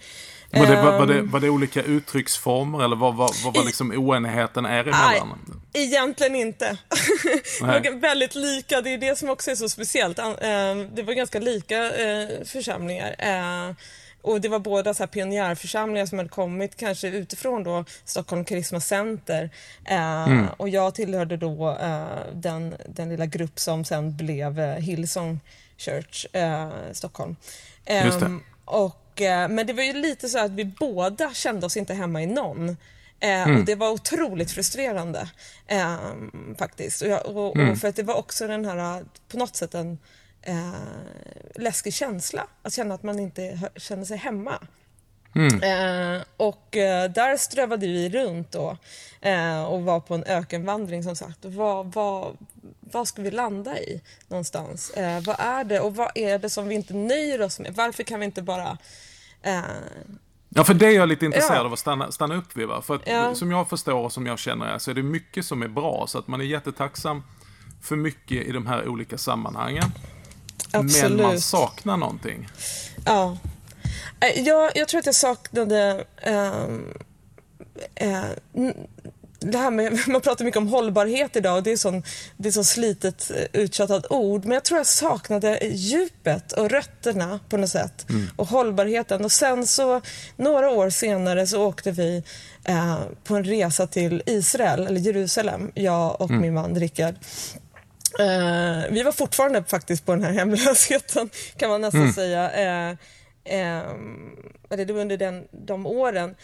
Var 0.51 0.67
det, 0.67 0.83
var, 0.83 1.06
det, 1.06 1.19
ehm. 1.19 1.31
var 1.31 1.41
det 1.41 1.49
olika 1.49 1.83
uttrycksformer 1.83 2.85
eller 2.85 2.97
vad, 2.97 3.17
vad 3.17 3.55
var 3.55 3.65
liksom 3.65 3.91
oenigheten 3.91 4.67
er 4.67 4.81
emellan? 4.81 5.39
Nej, 5.75 5.85
egentligen 5.85 6.35
inte. 6.35 6.67
det 7.61 7.67
var 7.67 8.01
väldigt 8.01 8.35
lika, 8.35 8.81
det 8.81 8.91
är 8.91 8.99
det 8.99 9.19
som 9.19 9.31
också 9.31 9.51
är 9.51 9.55
så 9.55 9.69
speciellt. 9.69 10.19
Ehm, 10.19 10.95
det 10.95 11.03
var 11.03 11.12
ganska 11.12 11.39
lika 11.39 11.91
eh, 11.91 12.29
församlingar. 12.45 13.17
Och 14.25 14.41
det 14.41 14.49
var 14.49 14.59
båda 14.59 14.94
så 14.94 15.03
här 15.03 15.09
pionjärförsamlingar 15.09 16.06
som 16.06 16.19
hade 16.19 16.31
kommit 16.31 16.76
kanske 16.76 17.09
utifrån 17.09 17.65
då 17.65 17.85
Stockholm 18.05 18.44
Karisma 18.44 18.81
Center. 18.81 19.50
Eh, 19.85 20.26
mm. 20.26 20.47
Och 20.56 20.69
jag 20.69 20.94
tillhörde 20.94 21.37
då 21.37 21.71
eh, 21.71 22.05
den, 22.32 22.75
den 22.88 23.09
lilla 23.09 23.26
grupp 23.26 23.59
som 23.59 23.85
sen 23.85 24.17
blev 24.17 24.61
eh, 24.61 24.76
Hillsong 24.76 25.41
Church 25.76 26.26
eh, 26.35 26.69
Stockholm. 26.93 27.37
Ehm, 27.85 28.43
och, 28.65 29.23
eh, 29.23 29.49
men 29.49 29.67
det 29.67 29.73
var 29.73 29.82
ju 29.82 29.93
lite 29.93 30.29
så 30.29 30.38
att 30.38 30.50
vi 30.50 30.65
båda 30.65 31.35
kände 31.35 31.67
oss 31.67 31.77
inte 31.77 31.94
hemma 31.94 32.23
i 32.23 32.27
någon. 32.27 32.69
Eh, 33.20 33.43
mm. 33.43 33.56
Och 33.56 33.65
det 33.65 33.75
var 33.75 33.91
otroligt 33.91 34.50
frustrerande 34.50 35.29
ehm, 35.67 36.55
faktiskt. 36.59 37.03
Och, 37.03 37.09
jag, 37.09 37.37
och, 37.37 37.56
mm. 37.56 37.70
och, 37.70 37.79
för 37.79 37.88
att 37.88 37.97
det 37.97 38.03
var 38.03 38.15
också 38.15 38.47
den 38.47 38.65
här, 38.65 39.05
på 39.29 39.37
något 39.37 39.56
sätt 39.56 39.75
en 39.75 39.99
eh, 40.46 40.73
läskig 41.55 41.94
känsla. 41.94 42.46
Att 42.62 42.73
känna 42.73 42.94
att 42.94 43.02
man 43.02 43.19
inte 43.19 43.70
känner 43.76 44.05
sig 44.05 44.17
hemma. 44.17 44.58
Mm. 45.35 45.62
Eh, 45.62 46.23
och 46.37 46.76
eh, 46.76 47.11
där 47.11 47.37
strövade 47.37 47.87
vi 47.87 48.08
runt 48.08 48.52
då 48.52 48.76
eh, 49.20 49.64
och 49.64 49.82
var 49.82 50.00
på 50.00 50.14
en 50.14 50.25
ökenvandring 50.25 51.02
som 51.02 51.17
sagt. 51.17 51.44
Vad, 51.44 51.93
vad, 51.93 52.37
vad 52.81 53.08
ska 53.08 53.23
vi 53.23 53.31
landa 53.31 53.79
i 53.79 54.00
någonstans? 54.29 54.91
Eh, 54.91 55.23
vad 55.25 55.37
är 55.38 55.64
det 55.64 55.81
och 55.81 55.96
vad 55.96 56.11
är 56.14 56.38
det 56.38 56.50
som 56.50 56.69
vi 56.69 56.75
inte 56.75 56.94
nöjer 56.94 57.43
oss 57.43 57.61
med? 57.61 57.75
Varför 57.75 58.02
kan 58.02 58.20
vi 58.20 58.26
inte 58.26 58.43
bara 58.43 58.79
eh, 59.43 59.61
Ja, 60.56 60.64
för 60.64 60.75
det 60.75 60.87
är 60.87 60.91
jag 60.91 61.08
lite 61.08 61.25
intresserad 61.25 61.58
ja. 61.58 61.64
av 61.64 61.73
att 61.73 61.79
stanna, 61.79 62.12
stanna 62.12 62.35
upp 62.35 62.56
vid. 62.56 62.69
Va? 62.69 62.82
För 62.82 62.94
att, 62.94 63.02
ja. 63.06 63.35
som 63.35 63.50
jag 63.50 63.69
förstår 63.69 63.94
och 63.94 64.12
som 64.12 64.26
jag 64.26 64.38
känner 64.38 64.79
så 64.79 64.91
är 64.91 64.94
det 64.94 65.02
mycket 65.02 65.44
som 65.44 65.62
är 65.62 65.69
bra. 65.69 66.05
Så 66.08 66.19
att 66.19 66.29
man 66.29 66.41
är 66.41 66.44
jättetacksam 66.44 67.23
för 67.82 67.96
mycket 67.96 68.46
i 68.46 68.52
de 68.52 68.67
här 68.67 68.88
olika 68.88 69.19
sammanhangen. 69.19 69.85
Absolut. 70.75 71.17
Men 71.17 71.26
man 71.26 71.41
saknar 71.41 71.97
någonting. 71.97 72.49
Ja. 73.06 73.38
Eh, 74.21 74.43
jag, 74.43 74.73
jag 74.75 74.88
tror 74.88 74.99
att 74.99 75.06
jag 75.06 75.15
saknade 75.15 76.05
um, 76.26 76.94
uh, 78.03 78.25
det 79.44 79.59
här 79.59 79.71
med, 79.71 79.99
man 80.09 80.21
pratar 80.21 80.44
mycket 80.44 80.59
om 80.59 80.69
hållbarhet 80.69 81.37
idag 81.37 81.56
och 81.56 81.62
det 81.62 81.73
är, 81.73 81.76
sån, 81.76 82.03
det 82.37 82.49
är 82.49 82.53
så 82.53 82.65
slitet 82.65 83.31
eh, 83.34 83.60
uttjatat 83.60 84.10
ord. 84.10 84.44
Men 84.44 84.53
jag 84.53 84.65
tror 84.65 84.79
jag 84.79 84.87
saknade 84.87 85.58
djupet 85.67 86.53
och 86.53 86.70
rötterna 86.70 87.41
på 87.48 87.56
något 87.56 87.70
sätt. 87.70 88.10
Mm. 88.10 88.27
Och 88.37 88.48
hållbarheten. 88.48 89.25
Och 89.25 89.32
sen 89.32 89.67
så 89.67 90.01
några 90.37 90.70
år 90.70 90.91
senare 90.91 91.46
så 91.46 91.63
åkte 91.63 91.91
vi 91.91 92.22
eh, 92.65 92.98
på 93.25 93.37
en 93.37 93.44
resa 93.44 93.87
till 93.87 94.22
Israel, 94.27 94.87
eller 94.87 95.01
Jerusalem, 95.01 95.70
jag 95.75 96.20
och 96.20 96.31
mm. 96.31 96.43
min 96.43 96.55
man 96.55 96.75
Rickard. 96.75 97.15
Eh, 98.19 98.91
vi 98.91 99.03
var 99.03 99.13
fortfarande 99.13 99.65
faktiskt 99.65 100.06
på 100.06 100.13
den 100.13 100.23
här 100.23 100.33
hemlösheten 100.33 101.31
kan 101.56 101.71
man 101.71 101.81
nästan 101.81 102.01
mm. 102.01 102.13
säga. 102.13 102.51
Eh, 102.53 102.91
eh, 103.44 103.83
det 104.69 104.93
var 104.93 105.01
under 105.01 105.17
den, 105.17 105.49
de 105.51 105.87
åren. 105.87 106.37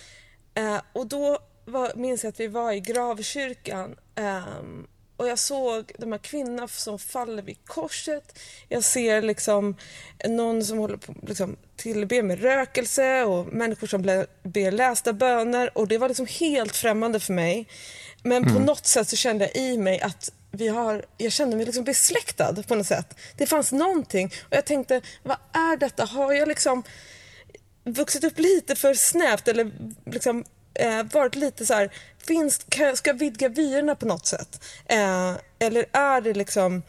Eh, 0.54 0.80
och 0.92 1.06
då 1.06 1.38
var, 1.64 1.92
minns 1.94 2.24
jag 2.24 2.28
att 2.28 2.40
vi 2.40 2.46
var 2.46 2.72
i 2.72 2.80
gravkyrkan 2.80 3.96
ehm, 4.14 4.86
och 5.16 5.28
jag 5.28 5.38
såg 5.38 5.92
de 5.98 6.12
här 6.12 6.18
kvinnorna 6.18 6.68
som 6.68 6.98
faller 6.98 7.42
vid 7.42 7.64
korset. 7.64 8.38
Jag 8.68 8.84
ser 8.84 9.22
liksom 9.22 9.76
någon 10.28 10.64
som 10.64 10.78
håller 10.78 10.96
på 10.96 11.14
liksom, 11.26 11.56
tillbe 11.76 12.22
med 12.22 12.42
rökelse 12.42 13.24
och 13.24 13.46
människor 13.46 13.86
som 13.86 14.02
ber 14.42 14.70
lästa 14.70 15.12
böner 15.12 15.78
och 15.78 15.88
det 15.88 15.98
var 15.98 16.08
liksom 16.08 16.26
helt 16.26 16.76
främmande 16.76 17.20
för 17.20 17.32
mig. 17.32 17.68
Men 18.22 18.42
mm. 18.42 18.54
på 18.54 18.60
något 18.60 18.86
sätt 18.86 19.08
så 19.08 19.16
kände 19.16 19.44
jag 19.44 19.56
i 19.64 19.78
mig 19.78 20.00
att 20.00 20.32
vi 20.50 20.68
har, 20.68 21.04
jag 21.18 21.32
kände 21.32 21.56
mig 21.56 21.66
liksom 21.66 21.84
besläktad 21.84 22.62
på 22.68 22.74
något 22.74 22.86
sätt. 22.86 23.16
Det 23.36 23.46
fanns 23.46 23.72
någonting 23.72 24.26
och 24.26 24.56
jag 24.56 24.64
tänkte, 24.64 25.00
vad 25.22 25.36
är 25.52 25.76
detta? 25.76 26.04
Har 26.04 26.32
jag 26.32 26.48
liksom 26.48 26.82
vuxit 27.84 28.24
upp 28.24 28.38
lite 28.38 28.74
för 28.74 28.94
snävt 28.94 29.48
eller 29.48 29.70
liksom 30.06 30.44
eh, 30.74 31.02
varit 31.02 31.34
lite 31.34 31.66
så 31.66 31.74
här, 31.74 31.90
finns, 32.26 32.66
kan, 32.68 32.96
ska 32.96 33.10
jag 33.10 33.18
vidga 33.18 33.48
vyerna 33.48 33.94
på 33.94 34.06
något 34.06 34.26
sätt? 34.26 34.64
Eh, 34.86 35.34
eller 35.58 35.86
är 35.92 36.20
det 36.20 36.34
liksom 36.34 36.82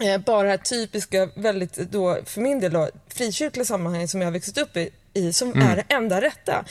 eh, 0.00 0.18
bara 0.18 0.42
det 0.42 0.48
här 0.48 0.56
typiska, 0.56 1.28
väldigt 1.36 1.74
då, 1.74 2.18
för 2.24 2.40
min 2.40 2.60
del 2.60 2.72
då, 2.72 2.88
frikyrkliga 3.08 3.64
sammanhang 3.64 4.08
som 4.08 4.20
jag 4.20 4.26
har 4.26 4.32
vuxit 4.32 4.58
upp 4.58 4.76
i, 4.76 4.90
i 5.14 5.32
som 5.32 5.52
mm. 5.52 5.68
är 5.68 5.76
det 5.76 5.94
enda 5.94 6.20
rätta. 6.20 6.64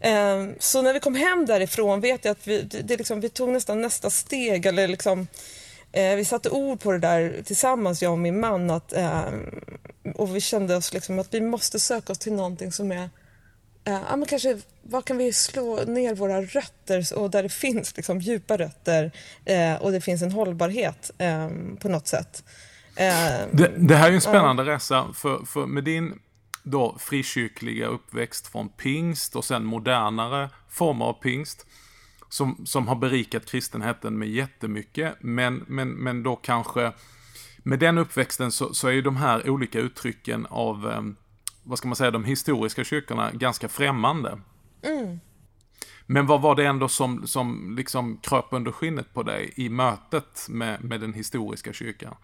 Eh, 0.00 0.46
så 0.58 0.82
när 0.82 0.94
vi 0.94 1.00
kom 1.00 1.14
hem 1.14 1.46
därifrån 1.46 2.00
vet 2.00 2.24
jag 2.24 2.32
att 2.32 2.46
vi, 2.46 2.62
det, 2.62 2.96
liksom, 2.96 3.20
vi 3.20 3.28
tog 3.28 3.48
nästan 3.48 3.80
nästa 3.80 4.10
steg, 4.10 4.66
eller 4.66 4.88
liksom 4.88 5.26
vi 5.92 6.24
satte 6.24 6.50
ord 6.50 6.80
på 6.80 6.92
det 6.92 6.98
där 6.98 7.42
tillsammans, 7.44 8.02
jag 8.02 8.12
och 8.12 8.18
min 8.18 8.40
man. 8.40 8.70
Att, 8.70 8.92
eh, 8.92 9.22
och 10.14 10.36
vi 10.36 10.40
kände 10.40 10.76
oss 10.76 10.92
liksom 10.92 11.18
att 11.18 11.34
vi 11.34 11.40
måste 11.40 11.80
söka 11.80 12.12
oss 12.12 12.18
till 12.18 12.32
någonting 12.32 12.72
som 12.72 12.92
är 12.92 13.10
ja, 13.86 14.16
men 14.16 14.26
kanske, 14.26 14.58
var 14.82 15.02
kan 15.02 15.18
vi 15.18 15.32
slå 15.32 15.84
ner 15.84 16.14
våra 16.14 16.42
rötter 16.42 17.04
och 17.16 17.30
där 17.30 17.42
det 17.42 17.48
finns 17.48 17.96
liksom, 17.96 18.20
djupa 18.20 18.56
rötter 18.56 19.12
eh, 19.44 19.74
och 19.74 19.92
det 19.92 20.00
finns 20.00 20.22
en 20.22 20.32
hållbarhet 20.32 21.10
eh, 21.18 21.48
på 21.80 21.88
något 21.88 22.06
sätt. 22.06 22.44
Eh, 22.96 23.46
det, 23.52 23.72
det, 23.76 23.96
här 23.96 24.10
är 24.10 24.14
en 24.14 24.20
spännande 24.20 24.64
ja. 24.64 24.74
resa, 24.74 25.06
för, 25.14 25.44
för 25.44 25.66
med 25.66 25.84
din 25.84 26.18
då 26.62 26.96
frikyrkliga 26.98 27.86
uppväxt 27.86 28.46
från 28.46 28.68
pingst 28.68 29.36
och 29.36 29.44
sen 29.44 29.64
modernare 29.64 30.50
former 30.68 31.04
av 31.04 31.12
pingst 31.12 31.66
som, 32.28 32.66
som 32.66 32.88
har 32.88 32.96
berikat 32.96 33.46
kristenheten 33.46 34.18
med 34.18 34.28
jättemycket, 34.28 35.14
men, 35.20 35.64
men, 35.68 35.88
men 35.88 36.22
då 36.22 36.36
kanske 36.36 36.92
med 37.58 37.78
den 37.78 37.98
uppväxten 37.98 38.52
så, 38.52 38.74
så 38.74 38.88
är 38.88 38.92
ju 38.92 39.02
de 39.02 39.16
här 39.16 39.50
olika 39.50 39.78
uttrycken 39.78 40.46
av 40.46 40.90
eh, 40.90 41.02
vad 41.62 41.78
ska 41.78 41.88
man 41.88 41.96
säga, 41.96 42.10
de 42.10 42.24
historiska 42.24 42.84
kyrkorna 42.84 43.30
ganska 43.32 43.68
främmande. 43.68 44.38
Mm. 44.82 45.20
Men 46.06 46.26
vad 46.26 46.40
var 46.40 46.54
det 46.54 46.66
ändå 46.66 46.88
som, 46.88 47.26
som 47.26 47.76
liksom 47.76 48.18
kröp 48.22 48.44
under 48.50 48.72
skinnet 48.72 49.14
på 49.14 49.22
dig 49.22 49.52
i 49.56 49.68
mötet 49.68 50.46
med, 50.48 50.84
med 50.84 51.00
den 51.00 51.14
historiska 51.14 51.72
kyrkan? 51.72 52.14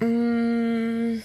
Mm. 0.00 1.20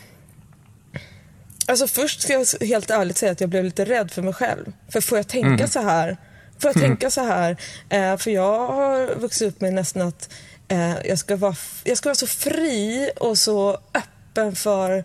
Alltså 1.68 1.88
först 1.88 2.22
ska 2.22 2.34
jag 2.34 2.68
helt 2.68 2.90
ärligt 2.90 3.18
säga 3.18 3.32
att 3.32 3.42
jag 3.42 3.50
blev 3.50 3.64
lite 3.64 3.86
rädd 3.86 4.12
för 4.12 4.22
mig 4.22 4.34
själv. 4.34 4.74
För 4.90 5.02
får 5.02 5.18
jag 5.18 5.28
tänka 5.28 5.48
mm. 5.48 5.68
så 5.68 5.80
här? 5.82 6.18
Får 6.60 6.70
jag 6.70 6.78
mm. 6.78 6.90
tänka 6.90 7.12
så 7.12 7.22
här? 7.22 7.58
Eh, 7.90 8.18
för 8.18 8.32
jag 8.32 8.68
har 8.68 9.16
vuxit 9.16 9.48
upp 9.48 9.62
med 9.62 9.74
nästan 9.74 10.08
att 10.08 10.34
eh, 10.68 10.96
jag, 11.06 11.20
ska 11.20 11.36
vara, 11.36 11.56
jag 11.84 11.98
ska 11.98 12.10
vara 12.10 12.16
så 12.16 12.28
fri 12.28 13.12
och 13.20 13.38
så 13.38 13.80
öppen 13.94 14.56
för 14.56 15.04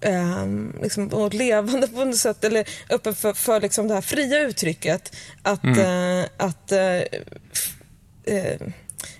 eh, 0.00 0.46
liksom, 0.82 1.30
levande 1.32 1.88
på 1.88 2.04
något 2.04 2.16
sätt, 2.16 2.44
eller 2.44 2.68
öppen 2.90 3.14
för, 3.14 3.32
för 3.32 3.60
liksom 3.60 3.88
det 3.88 3.94
här 3.94 4.00
fria 4.00 4.40
uttrycket. 4.40 5.16
Att, 5.42 5.64
mm. 5.64 5.78
eh, 5.78 6.26
att, 6.36 6.72
eh, 6.72 7.02
eh, 8.24 8.60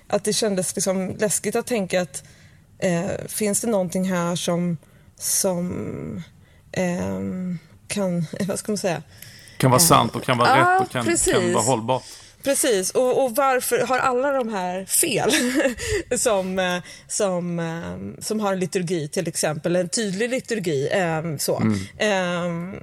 att 0.07 0.23
det 0.23 0.33
kändes 0.33 0.75
liksom 0.75 1.15
läskigt 1.19 1.55
att 1.55 1.67
tänka 1.67 2.01
att 2.01 2.23
eh, 2.79 3.11
finns 3.27 3.61
det 3.61 3.67
någonting 3.67 4.11
här 4.11 4.35
som, 4.35 4.77
som 5.17 6.23
kan, 7.87 8.25
vad 8.47 8.59
ska 8.59 8.71
man 8.71 8.77
säga? 8.77 9.03
Kan 9.61 9.71
vara 9.71 9.79
sant 9.79 10.15
och 10.15 10.23
kan 10.23 10.37
vara 10.37 10.75
rätt 10.75 10.81
och 10.81 10.91
kan, 10.91 11.17
kan 11.17 11.53
vara 11.53 11.63
hållbart. 11.63 12.03
Precis, 12.43 12.91
och, 12.91 13.25
och, 13.25 13.35
varför 13.35 13.87
har 13.87 13.99
alla 13.99 14.31
de 14.31 14.49
här 14.49 14.85
fel 14.85 15.31
som, 16.19 16.59
eh, 16.59 16.83
som, 17.07 17.59
eh, 17.59 18.21
som 18.21 18.39
har 18.39 18.53
en 18.53 18.59
liturgi 18.59 19.07
till 19.07 19.27
exempel, 19.27 19.75
en 19.75 19.89
tydlig 19.89 20.29
liturgi. 20.29 20.89
Eh, 20.91 21.37
så. 21.37 21.57
Mm. 21.57 21.73
Um, 22.45 22.75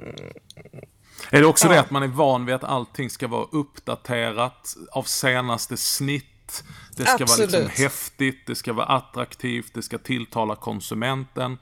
är 1.31 1.41
det 1.41 1.47
också 1.47 1.67
ja. 1.67 1.73
det 1.73 1.81
att 1.81 1.91
man 1.91 2.03
är 2.03 2.07
van 2.07 2.47
vid 2.47 2.55
att 2.55 2.65
allting 2.65 3.11
ska 3.11 3.29
vara 3.29 3.47
uppdaterat 3.53 4.77
av 4.93 5.03
senaste 5.03 5.77
snitt? 5.77 6.65
Det 6.97 7.03
ska 7.03 7.25
Absolut. 7.25 7.53
vara 7.53 7.63
liksom 7.63 7.85
häftigt, 7.85 8.47
det 8.47 8.55
ska 8.55 8.73
vara 8.73 8.87
attraktivt, 8.87 9.75
det 9.75 9.83
ska 9.83 9.99
tilltala 9.99 10.57
konsumenten. 10.57 11.59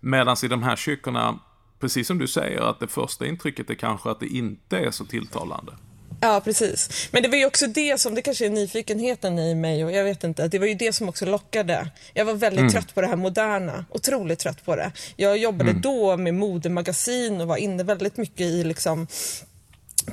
Medan 0.00 0.36
i 0.44 0.48
de 0.48 0.62
här 0.62 0.76
kyrkorna, 0.76 1.38
precis 1.80 2.06
som 2.06 2.18
du 2.18 2.28
säger, 2.28 2.60
att 2.60 2.80
det 2.80 2.88
första 2.88 3.26
intrycket 3.26 3.70
är 3.70 3.74
kanske 3.74 4.10
att 4.10 4.20
det 4.20 4.26
inte 4.26 4.78
är 4.78 4.90
så 4.90 5.04
tilltalande. 5.04 5.72
Ja, 6.20 6.40
precis. 6.44 7.08
Men 7.12 7.22
det 7.22 7.28
var 7.28 7.36
ju 7.36 7.46
också 7.46 7.66
det 7.66 8.00
som, 8.00 8.14
det 8.14 8.22
kanske 8.22 8.46
är 8.46 8.50
nyfikenheten 8.50 9.38
i 9.38 9.54
mig 9.54 9.84
och 9.84 9.92
jag 9.92 10.04
vet 10.04 10.24
inte, 10.24 10.48
det 10.48 10.58
var 10.58 10.66
ju 10.66 10.74
det 10.74 10.92
som 10.92 11.08
också 11.08 11.26
lockade. 11.26 11.90
Jag 12.14 12.24
var 12.24 12.34
väldigt 12.34 12.60
mm. 12.60 12.72
trött 12.72 12.94
på 12.94 13.00
det 13.00 13.06
här 13.06 13.16
moderna, 13.16 13.84
otroligt 13.90 14.38
trött 14.38 14.64
på 14.64 14.76
det. 14.76 14.92
Jag 15.16 15.38
jobbade 15.38 15.70
mm. 15.70 15.82
då 15.82 16.16
med 16.16 16.34
modemagasin 16.34 17.40
och 17.40 17.48
var 17.48 17.56
inne 17.56 17.82
väldigt 17.82 18.16
mycket 18.16 18.40
i 18.40 18.64
liksom 18.64 19.06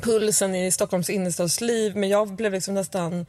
pulsen 0.01 0.55
i 0.55 0.71
Stockholms 0.71 1.09
innerstadsliv, 1.09 1.95
men 1.95 2.09
jag 2.09 2.35
blev 2.35 2.51
liksom 2.51 2.73
nästan 2.73 3.25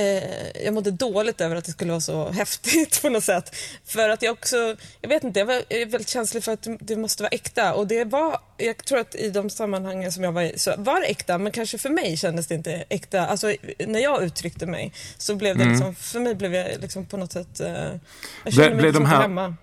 eh, 0.00 0.64
jag 0.64 0.74
mådde 0.74 0.90
dåligt 0.90 1.40
över 1.40 1.56
att 1.56 1.64
det 1.64 1.72
skulle 1.72 1.90
vara 1.90 2.00
så 2.00 2.28
häftigt 2.30 3.02
på 3.02 3.08
något 3.08 3.24
sätt. 3.24 3.56
För 3.86 4.08
att 4.08 4.22
jag 4.22 4.32
också, 4.32 4.76
jag 5.00 5.08
vet 5.08 5.24
inte, 5.24 5.38
jag 5.38 5.46
var 5.46 5.84
väldigt 5.84 6.08
känslig 6.08 6.44
för 6.44 6.52
att 6.52 6.66
det 6.80 6.96
måste 6.96 7.22
vara 7.22 7.30
äkta 7.30 7.74
och 7.74 7.86
det 7.86 8.04
var, 8.04 8.38
jag 8.56 8.84
tror 8.84 8.98
att 8.98 9.14
i 9.14 9.30
de 9.30 9.50
sammanhangen 9.50 10.12
som 10.12 10.24
jag 10.24 10.32
var 10.32 10.42
i 10.42 10.58
så 10.58 10.74
var 10.78 11.00
det 11.00 11.06
äkta 11.06 11.38
men 11.38 11.52
kanske 11.52 11.78
för 11.78 11.90
mig 11.90 12.16
kändes 12.16 12.46
det 12.46 12.54
inte 12.54 12.84
äkta. 12.88 13.26
Alltså 13.26 13.54
när 13.86 14.00
jag 14.00 14.22
uttryckte 14.22 14.66
mig 14.66 14.92
så 15.18 15.36
blev 15.36 15.56
det 15.56 15.62
mm. 15.62 15.74
liksom, 15.74 15.94
för 15.94 16.20
mig 16.20 16.34
blev 16.34 16.54
jag 16.54 16.80
liksom 16.80 17.06
på 17.06 17.16
något 17.16 17.32
sätt, 17.32 17.60
eh, 17.60 17.72
jag 18.44 18.52
kände 18.52 18.74
mig 18.74 18.84
liksom 18.84 19.06
här, 19.06 19.22
hemma. 19.22 19.54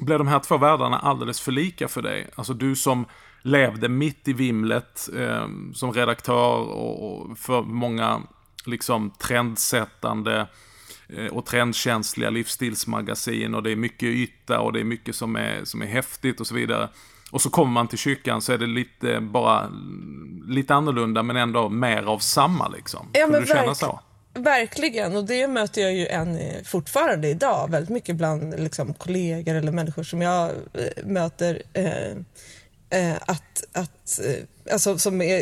Blev 0.00 0.18
de 0.18 0.28
här 0.28 0.40
två 0.40 0.56
världarna 0.56 0.98
alldeles 0.98 1.40
för 1.40 1.52
lika 1.52 1.88
för 1.88 2.02
dig? 2.02 2.26
Alltså 2.34 2.54
du 2.54 2.76
som 2.76 3.06
levde 3.42 3.88
mitt 3.88 4.28
i 4.28 4.32
vimlet 4.32 5.08
eh, 5.16 5.46
som 5.74 5.92
redaktör 5.92 6.58
och, 6.58 7.12
och 7.12 7.38
för 7.38 7.62
många 7.62 8.22
liksom 8.66 9.10
trendsättande 9.10 10.46
eh, 11.08 11.26
och 11.26 11.46
trendkänsliga 11.46 12.30
livsstilsmagasin 12.30 13.54
och 13.54 13.62
det 13.62 13.72
är 13.72 13.76
mycket 13.76 14.08
yta 14.08 14.60
och 14.60 14.72
det 14.72 14.80
är 14.80 14.84
mycket 14.84 15.16
som 15.16 15.36
är, 15.36 15.64
som 15.64 15.82
är 15.82 15.86
häftigt 15.86 16.40
och 16.40 16.46
så 16.46 16.54
vidare. 16.54 16.88
Och 17.30 17.42
så 17.42 17.50
kommer 17.50 17.72
man 17.72 17.88
till 17.88 17.98
kyrkan 17.98 18.42
så 18.42 18.52
är 18.52 18.58
det 18.58 18.66
lite 18.66 19.20
bara 19.20 19.70
lite 20.48 20.74
annorlunda 20.74 21.22
men 21.22 21.36
ändå 21.36 21.68
mer 21.68 22.02
av 22.02 22.18
samma 22.18 22.68
liksom. 22.68 23.08
Ja, 23.12 23.26
men 23.26 23.40
du 23.40 23.46
känna 23.46 23.74
så? 23.74 24.00
Verkligen, 24.34 25.16
och 25.16 25.24
det 25.24 25.48
möter 25.48 25.82
jag 25.82 25.94
ju 25.94 26.06
än 26.06 26.38
fortfarande 26.64 27.28
idag 27.28 27.70
väldigt 27.70 27.90
mycket 27.90 28.16
bland 28.16 28.60
liksom, 28.60 28.94
kollegor 28.94 29.54
eller 29.54 29.72
människor 29.72 30.02
som 30.02 30.22
jag 30.22 30.50
eh, 30.50 31.04
möter. 31.04 31.62
Eh, 31.72 32.16
eh, 32.90 33.16
att, 33.26 33.64
att 33.72 34.18
eh, 34.18 34.72
alltså, 34.72 34.98
som 34.98 35.22
är 35.22 35.40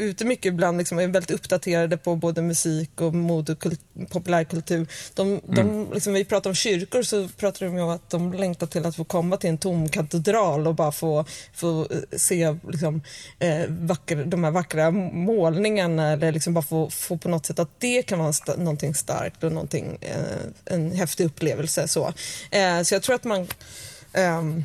ute 0.00 0.24
mycket 0.24 0.46
ibland, 0.46 0.78
liksom, 0.78 0.98
är 0.98 1.08
väldigt 1.08 1.30
uppdaterade 1.30 1.96
på 1.96 2.16
både 2.16 2.42
musik 2.42 3.00
och 3.00 3.14
mode 3.14 3.52
och 3.52 3.66
populärkultur. 4.08 4.86
De, 5.14 5.28
mm. 5.28 5.40
de, 5.46 5.88
liksom, 5.94 6.12
vi 6.12 6.24
pratar 6.24 6.50
om 6.50 6.54
kyrkor 6.54 7.02
så 7.02 7.28
pratar 7.28 7.66
de 7.66 7.78
om 7.78 7.88
att 7.88 8.10
de 8.10 8.32
längtar 8.32 8.66
till 8.66 8.86
att 8.86 8.96
få 8.96 9.04
komma 9.04 9.36
till 9.36 9.50
en 9.50 9.58
tom 9.58 9.88
katedral 9.88 10.66
och 10.66 10.74
bara 10.74 10.92
få, 10.92 11.24
få 11.54 11.80
eh, 11.80 12.18
se 12.18 12.56
liksom, 12.68 13.02
eh, 13.38 13.64
vackra, 13.68 14.24
de 14.24 14.44
här 14.44 14.50
vackra 14.50 14.90
målningarna 14.90 16.12
eller 16.12 16.32
liksom 16.32 16.54
bara 16.54 16.64
få, 16.64 16.90
få 16.90 17.18
på 17.18 17.28
något 17.28 17.46
sätt 17.46 17.58
att 17.58 17.80
det 17.80 18.02
kan 18.02 18.18
vara 18.18 18.30
st 18.30 18.56
någonting 18.56 18.94
starkt 18.94 19.44
och 19.44 19.52
någonting, 19.52 19.98
eh, 20.00 20.74
en 20.74 20.92
häftig 20.92 21.24
upplevelse. 21.24 21.88
Så, 21.88 22.12
eh, 22.50 22.82
så 22.82 22.94
jag 22.94 23.02
tror 23.02 23.14
att 23.14 23.24
man 23.24 23.46
Um, 24.14 24.64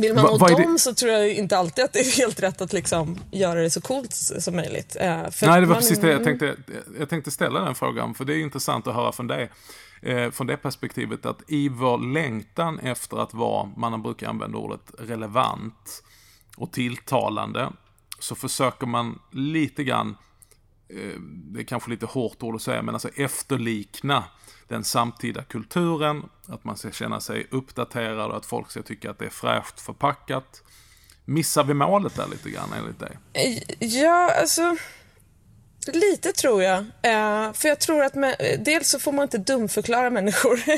vill 0.00 0.14
man 0.14 0.24
nå 0.24 0.38
dem 0.38 0.78
så 0.78 0.94
tror 0.94 1.12
jag 1.12 1.32
inte 1.32 1.58
alltid 1.58 1.84
att 1.84 1.92
det 1.92 2.00
är 2.00 2.16
helt 2.16 2.42
rätt 2.42 2.60
att 2.60 2.72
liksom 2.72 3.18
göra 3.30 3.60
det 3.60 3.70
så 3.70 3.80
coolt 3.80 4.14
som 4.14 4.56
möjligt. 4.56 4.96
Eh, 5.00 5.06
Nej, 5.06 5.30
det 5.40 5.48
var 5.48 5.60
man, 5.60 5.76
precis 5.76 6.00
det 6.00 6.12
jag 6.12 6.24
tänkte, 6.24 6.56
jag 6.98 7.08
tänkte 7.08 7.30
ställa 7.30 7.60
den 7.60 7.74
frågan, 7.74 8.14
för 8.14 8.24
det 8.24 8.34
är 8.34 8.38
intressant 8.38 8.86
att 8.86 8.94
höra 8.94 9.12
från 9.12 9.26
dig. 9.26 9.50
Eh, 10.02 10.30
från 10.30 10.46
det 10.46 10.56
perspektivet 10.56 11.26
att 11.26 11.42
i 11.48 11.68
vår 11.68 12.12
längtan 12.12 12.78
efter 12.78 13.16
att 13.16 13.34
vara, 13.34 13.70
man 13.76 14.02
brukar 14.02 14.28
använda 14.28 14.58
ordet 14.58 14.90
relevant 14.98 16.02
och 16.56 16.72
tilltalande, 16.72 17.72
så 18.18 18.34
försöker 18.34 18.86
man 18.86 19.18
lite 19.32 19.84
grann, 19.84 20.16
eh, 20.88 21.20
det 21.20 21.60
är 21.60 21.64
kanske 21.64 21.90
lite 21.90 22.06
hårt 22.06 22.42
ord 22.42 22.54
att 22.54 22.62
säga, 22.62 22.82
men 22.82 22.94
alltså 22.94 23.08
efterlikna 23.08 24.24
den 24.68 24.84
samtida 24.84 25.42
kulturen, 25.42 26.28
att 26.46 26.64
man 26.64 26.76
ska 26.76 26.90
känna 26.90 27.20
sig 27.20 27.46
uppdaterad 27.50 28.30
och 28.30 28.36
att 28.36 28.46
folk 28.46 28.70
ska 28.70 28.82
tycka 28.82 29.10
att 29.10 29.18
det 29.18 29.26
är 29.26 29.30
fräscht 29.30 29.80
förpackat. 29.80 30.62
Missar 31.24 31.64
vi 31.64 31.74
målet 31.74 32.14
där 32.14 32.28
lite 32.28 32.50
grann 32.50 32.72
enligt 32.78 32.98
dig? 32.98 33.18
Eh, 33.32 33.62
ja, 33.78 34.32
alltså 34.40 34.76
Lite 35.92 36.32
tror 36.32 36.62
jag. 36.62 36.78
Eh, 36.78 37.52
för 37.52 37.68
jag 37.68 37.78
tror 37.78 38.04
att 38.04 38.14
med, 38.14 38.60
dels 38.64 38.88
så 38.88 38.98
får 38.98 39.12
man 39.12 39.22
inte 39.22 39.38
dumförklara 39.38 40.10
människor. 40.10 40.60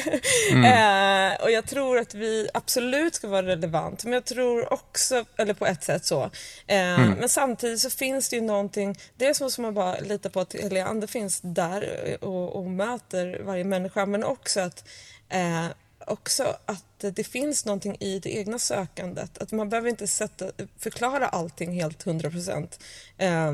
Mm. 0.51 0.65
eh, 0.65 1.43
och 1.43 1.51
jag 1.51 1.67
tror 1.67 1.99
att 1.99 2.15
vi 2.15 2.49
absolut 2.55 3.15
ska 3.15 3.29
vara 3.29 3.47
relevant. 3.47 4.05
Men 4.05 4.13
jag 4.13 4.25
tror 4.25 4.73
också, 4.73 5.25
eller 5.37 5.55
på 5.55 5.67
ett 5.67 5.85
sätt 5.85 6.05
så. 6.05 6.23
Eh, 6.67 7.01
mm. 7.01 7.11
Men 7.11 7.29
samtidigt 7.29 7.81
så 7.81 7.91
finns 7.91 8.29
det 8.29 8.37
ju 8.37 8.43
någonting, 8.43 8.99
dels 9.17 9.41
måste 9.41 9.61
man 9.61 9.75
bara 9.75 9.99
lita 9.99 10.31
på 10.31 10.41
att 10.41 10.53
Helena 10.53 10.91
Ande 10.91 11.07
finns 11.07 11.41
där 11.43 12.17
och, 12.21 12.57
och 12.57 12.65
möter 12.65 13.41
varje 13.45 13.65
människa. 13.65 14.07
Men 14.07 14.25
också 14.25 14.61
att 14.61 14.85
eh, 15.29 15.67
också 16.07 16.57
att 16.67 16.85
det 16.99 17.25
finns 17.25 17.65
någonting 17.65 17.97
i 18.01 18.19
det 18.19 18.37
egna 18.37 18.59
sökandet. 18.59 19.39
Att 19.39 19.53
man 19.53 19.69
behöver 19.69 19.89
inte 19.89 20.07
sätta, 20.07 20.51
förklara 20.79 21.29
allting 21.29 21.73
helt 21.75 22.03
hundra 22.03 22.31
procent. 22.31 22.81
Eh, 23.19 23.53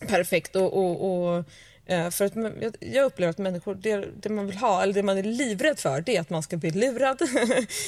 perfekt. 0.00 0.56
Och, 0.56 0.78
och, 0.78 1.26
och 1.26 1.44
eh, 1.86 2.10
för 2.10 2.24
att 2.24 2.32
jag 2.80 3.04
upplever 3.04 3.30
att 3.30 3.38
människor, 3.38 3.74
det, 3.74 4.08
det, 4.20 4.28
man 4.28 4.46
vill 4.46 4.56
ha, 4.56 4.82
eller 4.82 4.92
det 4.92 5.02
man 5.02 5.18
är 5.18 5.22
livrädd 5.22 5.78
för, 5.78 6.00
det 6.00 6.16
är 6.16 6.20
att 6.20 6.30
man 6.30 6.42
ska 6.42 6.56
bli 6.56 6.70
lurad. 6.70 7.22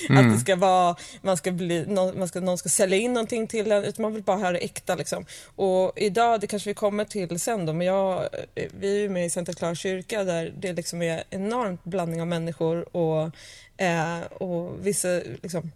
Mm. 0.08 0.26
att 0.26 0.34
det 0.34 0.40
ska 0.40 0.56
vara, 0.56 0.96
man 1.22 1.36
ska 1.36 1.50
bli, 1.52 1.86
någon, 1.86 2.18
man 2.18 2.28
ska, 2.28 2.40
någon 2.40 2.58
ska 2.58 2.68
sälja 2.68 2.98
in 2.98 3.12
någonting 3.12 3.46
till 3.46 3.72
en, 3.72 3.84
utan 3.84 4.02
man 4.02 4.14
vill 4.14 4.22
bara 4.22 4.36
ha 4.36 4.52
det 4.52 4.58
äkta. 4.58 4.94
Liksom. 4.94 5.24
Och 5.56 5.92
idag, 5.96 6.40
det 6.40 6.46
kanske 6.46 6.70
vi 6.70 6.74
kommer 6.74 7.04
till 7.04 7.40
sen 7.40 7.66
då, 7.66 7.72
men 7.72 7.86
jag, 7.86 8.28
vi 8.80 8.96
är 8.96 9.00
ju 9.00 9.08
med 9.08 9.26
i 9.26 9.30
Santa 9.30 9.52
Clara 9.52 9.74
kyrka 9.74 10.24
där 10.24 10.52
det 10.58 10.72
liksom 10.72 11.02
är 11.02 11.22
enormt 11.30 11.84
blandning 11.84 12.20
av 12.20 12.26
människor 12.26 12.96
och, 12.96 13.30
eh, 13.76 14.20
och 14.22 14.86
vissa 14.86 15.08
liksom, 15.42 15.70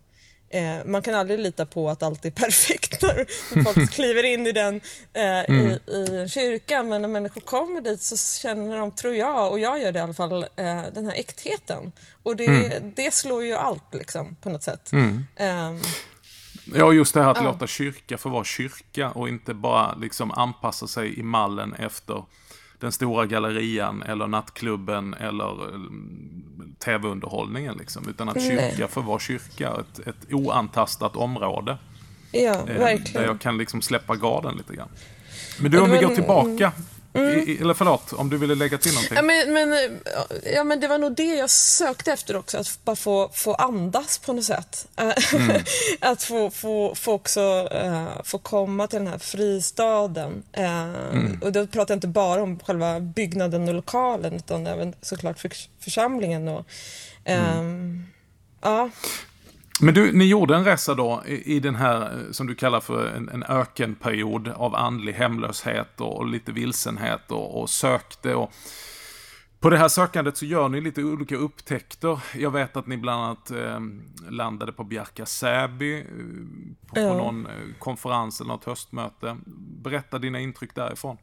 eh, 0.52 0.85
man 0.85 1.02
kan 1.02 1.14
aldrig 1.14 1.38
lita 1.38 1.66
på 1.66 1.90
att 1.90 2.02
allt 2.02 2.25
är 2.25 2.30
perfekt 2.44 3.02
när 3.02 3.26
folk 3.64 3.90
kliver 3.94 4.23
in 4.23 4.47
i 4.47 4.52
den 4.52 4.80
eh, 5.12 5.50
mm. 5.50 5.66
i, 5.66 5.92
i 5.92 6.21
en 6.21 6.28
kyrka. 6.28 6.82
Men 6.82 7.02
när 7.02 7.09
människor 7.09 7.40
kommer 7.40 7.80
dit 7.80 8.02
så 8.02 8.16
känner 8.16 8.78
de, 8.78 8.90
tror 8.90 9.14
jag, 9.14 9.50
och 9.50 9.59
jag 9.59 9.80
gör 9.80 9.92
det 9.92 9.99
i 9.99 10.02
alla 10.02 10.14
fall, 10.14 10.42
eh, 10.42 10.82
den 10.94 11.06
här 11.06 11.14
äktheten. 11.14 11.92
Och 12.23 12.37
det, 12.37 12.47
mm. 12.47 12.92
det 12.97 13.14
slår 13.14 13.44
ju 13.44 13.54
allt 13.54 13.94
liksom 13.94 14.37
på 14.40 14.50
något 14.50 14.62
sätt. 14.62 14.92
Mm. 14.92 15.26
Um, 15.40 15.80
Ja, 16.75 16.92
just 16.92 17.14
det 17.14 17.23
här 17.23 17.30
att 17.30 17.37
ja. 17.37 17.42
låta 17.42 17.66
kyrka 17.66 18.18
få 18.18 18.28
vara 18.28 18.44
kyrka 18.44 19.11
och 19.11 19.28
inte 19.28 19.54
bara 19.54 19.94
liksom 19.94 20.30
anpassa 20.30 20.87
sig 20.87 21.18
i 21.18 21.23
mallen 21.23 21.75
efter 21.75 22.25
den 22.83 22.93
stora 22.93 23.27
gallerian 23.27 24.03
eller 24.03 24.27
nattklubben 24.27 25.15
eller 25.15 25.69
mm, 25.69 26.75
tv-underhållningen. 26.85 27.77
Liksom, 27.79 28.09
utan 28.09 28.29
att 28.29 28.43
kyrka 28.43 28.89
får 28.89 29.03
vara 29.03 29.19
kyrka, 29.19 29.73
ett, 29.81 30.07
ett 30.07 30.33
oantastat 30.33 31.17
område. 31.17 31.79
Ja, 32.33 32.41
eh, 32.41 32.79
verkligen. 32.79 33.23
Där 33.23 33.29
jag 33.29 33.41
kan 33.41 33.59
liksom 33.59 33.83
släppa 33.83 34.17
garden 34.17 34.57
lite 34.57 34.75
grann. 34.75 34.89
Men 35.61 35.71
du, 35.71 35.81
om 35.81 35.91
vi 35.91 35.99
går 35.99 36.15
tillbaka 36.15 36.73
Mm. 37.14 37.49
I, 37.49 37.59
eller 37.61 37.75
förlåt, 37.75 38.12
om 38.12 38.31
du 38.31 38.38
ville 38.38 38.54
lägga 38.54 38.78
till 38.78 38.92
någonting. 38.92 39.16
Ja 39.16 39.23
men, 39.23 39.52
men, 39.52 40.00
ja, 40.54 40.64
men 40.64 40.81
det 40.81 40.88
var 40.88 40.99
nog 40.99 41.14
det 41.14 41.35
jag 41.35 41.50
sökte 41.50 42.12
efter 42.12 42.37
också, 42.37 42.59
att 42.59 42.78
bara 42.85 42.97
få, 42.97 43.31
få 43.35 43.54
andas 43.54 44.19
på 44.19 44.33
något 44.33 44.45
sätt. 44.45 44.88
Mm. 45.33 45.62
att 46.00 46.23
få, 46.23 46.50
få, 46.50 46.95
få 46.95 47.12
också 47.12 47.69
uh, 47.85 48.23
få 48.25 48.38
komma 48.38 48.87
till 48.87 48.99
den 48.99 49.09
här 49.09 49.19
fristaden. 49.19 50.42
Uh, 50.59 50.64
mm. 50.64 51.40
Och 51.42 51.52
då 51.52 51.66
pratar 51.66 51.92
jag 51.92 51.97
inte 51.97 52.09
bara 52.09 52.42
om 52.42 52.59
själva 52.59 53.00
byggnaden 53.00 53.69
och 53.69 53.75
lokalen, 53.75 54.35
utan 54.35 54.66
även 54.66 54.95
såklart 55.02 55.38
för, 55.38 55.50
församlingen. 55.81 56.49
Och, 56.49 56.66
um, 57.59 58.07
ja. 58.61 58.90
Men 59.81 59.95
du, 59.95 60.12
ni 60.12 60.25
gjorde 60.25 60.57
en 60.57 60.64
resa 60.64 60.95
då 60.95 61.23
i, 61.26 61.57
i 61.57 61.61
den 61.61 61.75
här, 61.75 62.00
eh, 62.00 62.31
som 62.31 62.47
du 62.47 62.55
kallar 62.55 62.81
för 62.81 63.07
en, 63.07 63.29
en 63.29 63.43
ökenperiod 63.43 64.49
av 64.49 64.75
andlig 64.75 65.12
hemlöshet 65.12 66.00
och, 66.00 66.17
och 66.17 66.26
lite 66.26 66.52
vilsenhet 66.52 67.31
och, 67.31 67.61
och 67.61 67.71
sökte. 67.71 68.35
Och, 68.35 68.52
på 69.62 69.71
det 69.71 69.79
här 69.79 69.88
sökandet 69.88 70.37
så 70.37 70.47
gör 70.47 70.69
ni 70.69 70.81
lite 70.81 71.02
olika 71.02 71.37
upptäckter. 71.37 72.21
Jag 72.35 72.50
vet 72.50 72.76
att 72.76 72.87
ni 72.87 72.97
bland 72.97 73.25
annat 73.25 73.50
eh, 73.50 73.81
landade 74.31 74.73
på 74.73 74.85
Bjärka 74.85 75.26
Säby 75.26 75.99
eh, 75.99 76.07
på, 76.87 76.95
på 76.95 77.14
någon 77.14 77.47
eh, 77.47 77.52
konferens 77.79 78.41
eller 78.41 78.49
något 78.49 78.64
höstmöte. 78.64 79.37
Berätta 79.83 80.19
dina 80.19 80.41
intryck 80.41 80.75
därifrån. 80.75 81.17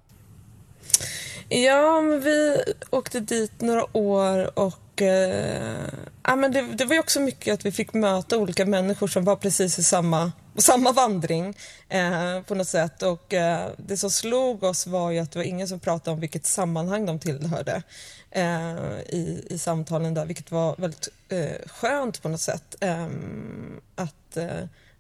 Ja, 1.50 2.02
men 2.02 2.22
vi 2.22 2.58
åkte 2.90 3.20
dit 3.20 3.62
några 3.62 3.98
år 3.98 4.60
och 4.60 4.89
eh, 5.02 5.90
ja, 6.24 6.36
men 6.36 6.52
det, 6.52 6.62
det 6.62 6.86
var 6.86 6.94
ju 6.94 7.00
också 7.00 7.20
mycket 7.20 7.54
att 7.54 7.66
vi 7.66 7.72
fick 7.72 7.94
möta 7.94 8.38
olika 8.38 8.66
människor 8.66 9.08
som 9.08 9.26
var 9.26 9.36
precis 9.36 9.80
i 9.80 9.84
samma, 9.84 10.32
samma 10.56 10.92
vandring 10.92 11.58
eh, 11.90 12.42
på 12.42 12.56
något 12.56 12.68
sätt. 12.68 13.04
Och 13.04 13.34
eh, 13.34 13.70
det 13.78 13.98
som 13.98 14.10
slog 14.10 14.64
oss 14.64 14.88
var 14.88 15.12
ju 15.12 15.20
att 15.20 15.32
det 15.32 15.40
var 15.40 15.44
ingen 15.44 15.68
som 15.68 15.80
pratade 15.80 16.14
om 16.14 16.20
vilket 16.20 16.46
sammanhang 16.46 17.06
de 17.06 17.20
tillhörde 17.20 17.84
eh, 18.32 19.00
i, 19.10 19.46
i 19.50 19.58
samtalen 19.58 20.14
där, 20.14 20.26
vilket 20.26 20.52
var 20.52 20.76
väldigt 20.78 21.08
eh, 21.30 21.68
skönt 21.68 22.22
på 22.22 22.30
något 22.30 22.42
sätt. 22.42 22.76
Ehm, 22.80 23.82
eh, 23.96 24.04
att 24.04 24.38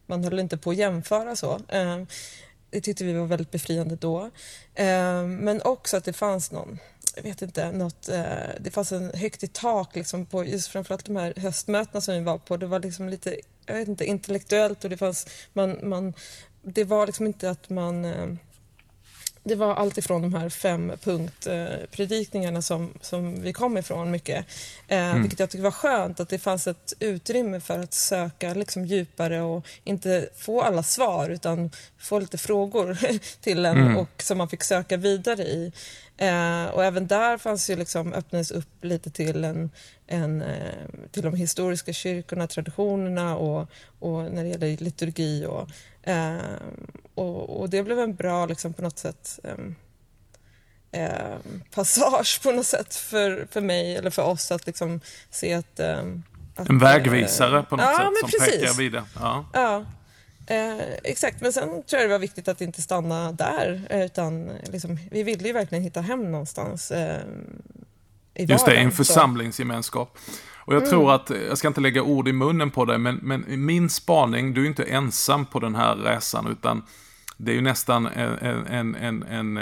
man 0.06 0.24
höll 0.24 0.40
inte 0.40 0.58
på 0.58 0.70
att 0.70 0.76
jämföra 0.76 1.36
så. 1.36 1.60
Ehm, 1.68 2.08
det 2.70 2.82
tyckte 2.82 3.04
vi 3.04 3.14
var 3.14 3.26
väldigt 3.26 3.52
befriande 3.52 3.96
då. 3.96 4.32
Eh, 4.76 5.24
men 5.24 5.62
också 5.62 5.98
att 5.98 6.04
det 6.04 6.14
fanns 6.14 6.52
någon, 6.52 6.80
jag 7.16 7.24
vet 7.24 7.42
inte, 7.42 7.72
något, 7.72 8.10
eh, 8.10 8.24
det 8.60 8.72
fanns 8.72 8.92
en 8.92 9.12
högt 9.14 9.44
i 9.44 9.48
tak 9.48 9.96
liksom 9.96 10.26
på 10.26 10.46
just 10.46 10.68
framförallt 10.68 11.06
de 11.06 11.16
här 11.16 11.34
höstmötena 11.38 12.02
som 12.02 12.14
vi 12.14 12.20
var 12.20 12.38
på. 12.38 12.58
Det 12.58 12.68
var 12.68 12.80
liksom 12.80 13.10
lite, 13.10 13.40
jag 13.66 13.76
vet 13.76 13.88
inte, 13.88 14.06
intellektuellt 14.06 14.84
och 14.84 14.90
det 14.90 14.98
fanns, 14.98 15.28
man, 15.54 15.90
man, 15.90 16.14
det 16.62 16.84
var 16.84 17.06
liksom 17.06 17.26
inte 17.26 17.50
att 17.50 17.70
man 17.70 18.06
eh, 18.06 18.28
det 19.44 19.56
var 19.56 19.76
allt 19.76 19.98
ifrån 19.98 20.22
de 20.22 20.34
här 20.34 20.50
fem 20.50 20.92
punktpredikningarna 21.04 22.62
som, 22.62 22.94
som 23.02 23.42
vi 23.42 23.54
kom 23.54 23.78
ifrån 23.78 24.12
mycket. 24.12 24.46
Eh, 24.88 24.98
mm. 24.98 25.22
Vilket 25.22 25.40
jag 25.40 25.50
tycker 25.50 25.64
var 25.64 25.72
skönt, 25.72 26.20
att 26.20 26.30
det 26.30 26.40
fanns 26.40 26.68
ett 26.68 26.94
utrymme 27.00 27.60
för 27.60 27.80
att 27.80 27.94
söka 27.94 28.54
liksom 28.54 28.86
djupare 28.86 29.42
och 29.42 29.66
inte 29.84 30.30
få 30.38 30.62
alla 30.62 30.84
svar 30.84 31.30
utan 31.30 31.72
få 31.98 32.20
lite 32.20 32.38
frågor 32.38 32.98
till 33.42 33.66
en 33.66 33.78
mm. 33.78 33.98
och 33.98 34.24
som 34.24 34.38
man 34.38 34.50
fick 34.50 34.64
söka 34.64 34.98
vidare 34.98 35.44
i. 35.44 35.72
Eh, 36.22 36.66
och 36.66 36.86
även 36.86 37.08
där 37.08 37.38
fanns 37.38 37.70
ju 37.70 37.76
liksom, 37.76 38.14
öppnades 38.14 38.52
upp 38.52 38.84
lite 38.84 39.10
till, 39.10 39.44
en, 39.44 39.72
en, 40.08 40.42
eh, 40.42 40.74
till 41.12 41.24
de 41.24 41.36
historiska 41.36 41.94
kyrkorna, 41.94 42.48
traditionerna 42.48 43.38
och, 43.38 43.70
och 44.00 44.32
när 44.32 44.44
det 44.44 44.50
gäller 44.50 44.84
liturgi 44.84 45.46
och 45.46 45.70
Eh, 46.04 46.38
och, 47.16 47.60
och, 47.60 47.70
det 47.70 47.84
blev 47.84 48.00
en 48.00 48.16
bra, 48.16 48.46
liksom, 48.46 48.74
på 48.74 48.82
något 48.82 49.00
sätt, 49.00 49.40
eh, 50.92 51.36
passage 51.76 52.40
på 52.44 52.52
något 52.52 52.66
sätt 52.66 52.96
för, 52.96 53.48
för 53.52 53.62
mig 53.62 53.96
eller 53.96 54.10
för 54.10 54.24
oss 54.24 54.52
att 54.52 54.66
liksom 54.66 55.02
se 55.30 55.54
att... 55.54 55.80
att 56.56 56.70
en 56.70 56.80
vägvisare 56.80 57.64
på 57.64 57.76
något 57.76 57.86
ja, 57.86 57.98
sätt 57.98 58.20
som 58.20 58.40
precis. 58.40 58.62
pekar 58.62 58.74
vidare. 58.74 59.04
Ja. 59.20 59.46
ja. 59.54 59.86
Eh, 60.50 60.94
exakt, 61.04 61.42
men 61.42 61.54
sen 61.54 61.70
tror 61.70 61.84
jag 62.02 62.02
det 62.02 62.08
var 62.08 62.20
viktigt 62.20 62.48
att 62.48 62.62
inte 62.62 62.82
stanna 62.82 63.32
där. 63.32 63.88
Utan 63.90 64.50
liksom, 64.64 64.98
vi 65.12 65.24
ville 65.24 65.48
ju 65.48 65.54
verkligen 65.54 65.84
hitta 65.84 66.02
hem 66.02 66.32
någonstans. 66.32 66.92
Eh, 66.92 67.22
Just 68.36 68.66
det, 68.66 68.76
en 68.76 68.92
församlingsgemenskap. 68.92 70.18
Och 70.56 70.74
jag 70.74 70.82
mm. 70.82 70.90
tror 70.90 71.16
att, 71.16 71.30
jag 71.50 71.58
ska 71.58 71.68
inte 71.68 71.82
lägga 71.82 72.02
ord 72.04 72.28
i 72.28 72.34
munnen 72.34 72.72
på 72.72 72.86
dig, 72.86 72.98
men, 72.98 73.16
men 73.16 73.66
min 73.66 73.90
spaning, 73.90 74.54
du 74.54 74.64
är 74.64 74.68
inte 74.68 74.84
ensam 74.84 75.46
på 75.46 75.60
den 75.60 75.76
här 75.76 75.96
resan, 75.96 76.48
utan 76.48 76.84
det 77.38 77.52
är 77.52 77.56
ju 77.56 77.62
nästan 77.62 78.06
en, 78.06 78.66
en, 78.68 78.96
en, 78.96 79.24
en 79.24 79.60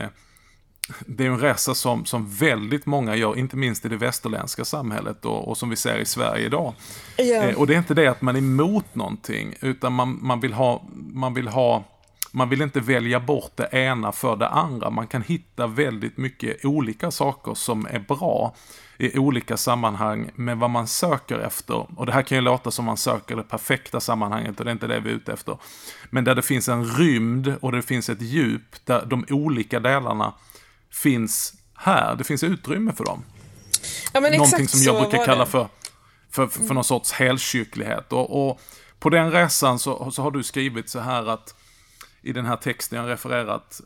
det 1.06 1.26
är 1.26 1.30
en 1.30 1.40
resa 1.40 1.76
som, 1.76 2.06
som 2.06 2.30
väldigt 2.30 2.86
många 2.86 3.16
gör, 3.16 3.38
inte 3.38 3.56
minst 3.56 3.86
i 3.86 3.90
det 3.90 3.98
västerländska 3.98 4.66
samhället 4.66 5.26
och, 5.26 5.48
och 5.48 5.58
som 5.58 5.70
vi 5.70 5.76
ser 5.76 5.98
i 5.98 6.06
Sverige 6.06 6.46
idag. 6.46 6.74
Yeah. 7.18 7.50
Eh, 7.50 7.56
och 7.56 7.68
det 7.68 7.74
är 7.74 7.78
inte 7.78 7.94
det 7.94 8.08
att 8.08 8.22
man 8.22 8.36
är 8.36 8.40
emot 8.40 8.96
någonting, 8.96 9.56
utan 9.62 9.94
man, 9.94 10.20
man, 10.22 10.40
vill 10.40 10.54
ha, 10.54 10.84
man 11.14 11.34
vill 11.34 11.48
ha 11.48 11.84
man 12.32 12.50
vill 12.50 12.62
inte 12.62 12.80
välja 12.80 13.20
bort 13.20 13.52
det 13.56 13.70
ena 13.72 14.12
för 14.12 14.36
det 14.36 14.48
andra. 14.48 14.90
Man 14.90 15.08
kan 15.08 15.22
hitta 15.22 15.68
väldigt 15.68 16.18
mycket 16.18 16.66
olika 16.66 17.12
saker 17.12 17.54
som 17.54 17.86
är 17.86 18.00
bra 18.00 18.56
i 18.98 19.20
olika 19.20 19.58
sammanhang 19.58 20.30
med 20.36 20.58
vad 20.58 20.70
man 20.70 20.88
söker 20.88 21.40
efter. 21.40 22.00
Och 22.00 22.06
det 22.06 22.12
här 22.12 22.22
kan 22.22 22.38
ju 22.38 22.42
låta 22.42 22.72
som 22.72 22.86
man 22.86 22.98
söker 22.98 23.36
det 23.36 23.44
perfekta 23.44 24.00
sammanhanget 24.00 24.60
och 24.60 24.66
det 24.66 24.72
är 24.72 24.74
inte 24.74 24.88
det 24.88 25.00
vi 25.00 25.10
är 25.10 25.14
ute 25.14 25.34
efter. 25.34 25.58
Men 26.10 26.24
där 26.24 26.36
det 26.36 26.42
finns 26.42 26.70
en 26.70 26.86
rymd 26.86 27.54
och 27.62 27.72
det 27.72 27.82
finns 27.82 28.10
ett 28.10 28.22
djup 28.22 28.86
där 28.86 29.06
de 29.06 29.26
olika 29.30 29.80
delarna 29.80 30.34
finns 30.92 31.54
här. 31.76 32.16
Det 32.16 32.24
finns 32.24 32.44
utrymme 32.44 32.94
för 32.94 33.04
dem. 33.04 33.24
Ja, 34.14 34.20
Någonting 34.20 34.68
som 34.68 34.82
jag 34.82 35.02
brukar 35.02 35.26
kalla 35.26 35.46
för, 35.46 35.68
för, 36.32 36.48
för, 36.48 36.64
för 36.68 36.74
någon 36.74 36.84
sorts 36.84 37.12
helkyrklighet. 37.12 38.14
Och, 38.14 38.50
och 38.50 38.62
på 39.00 39.10
den 39.10 39.32
resan 39.32 39.80
så, 39.80 40.12
så 40.12 40.22
har 40.22 40.32
du 40.32 40.44
skrivit 40.44 40.90
så 40.90 41.00
här 41.00 41.26
att 41.26 41.56
i 42.22 42.34
den 42.34 42.46
här 42.46 42.56
texten 42.56 43.00
jag 43.00 43.10
refererat, 43.10 43.82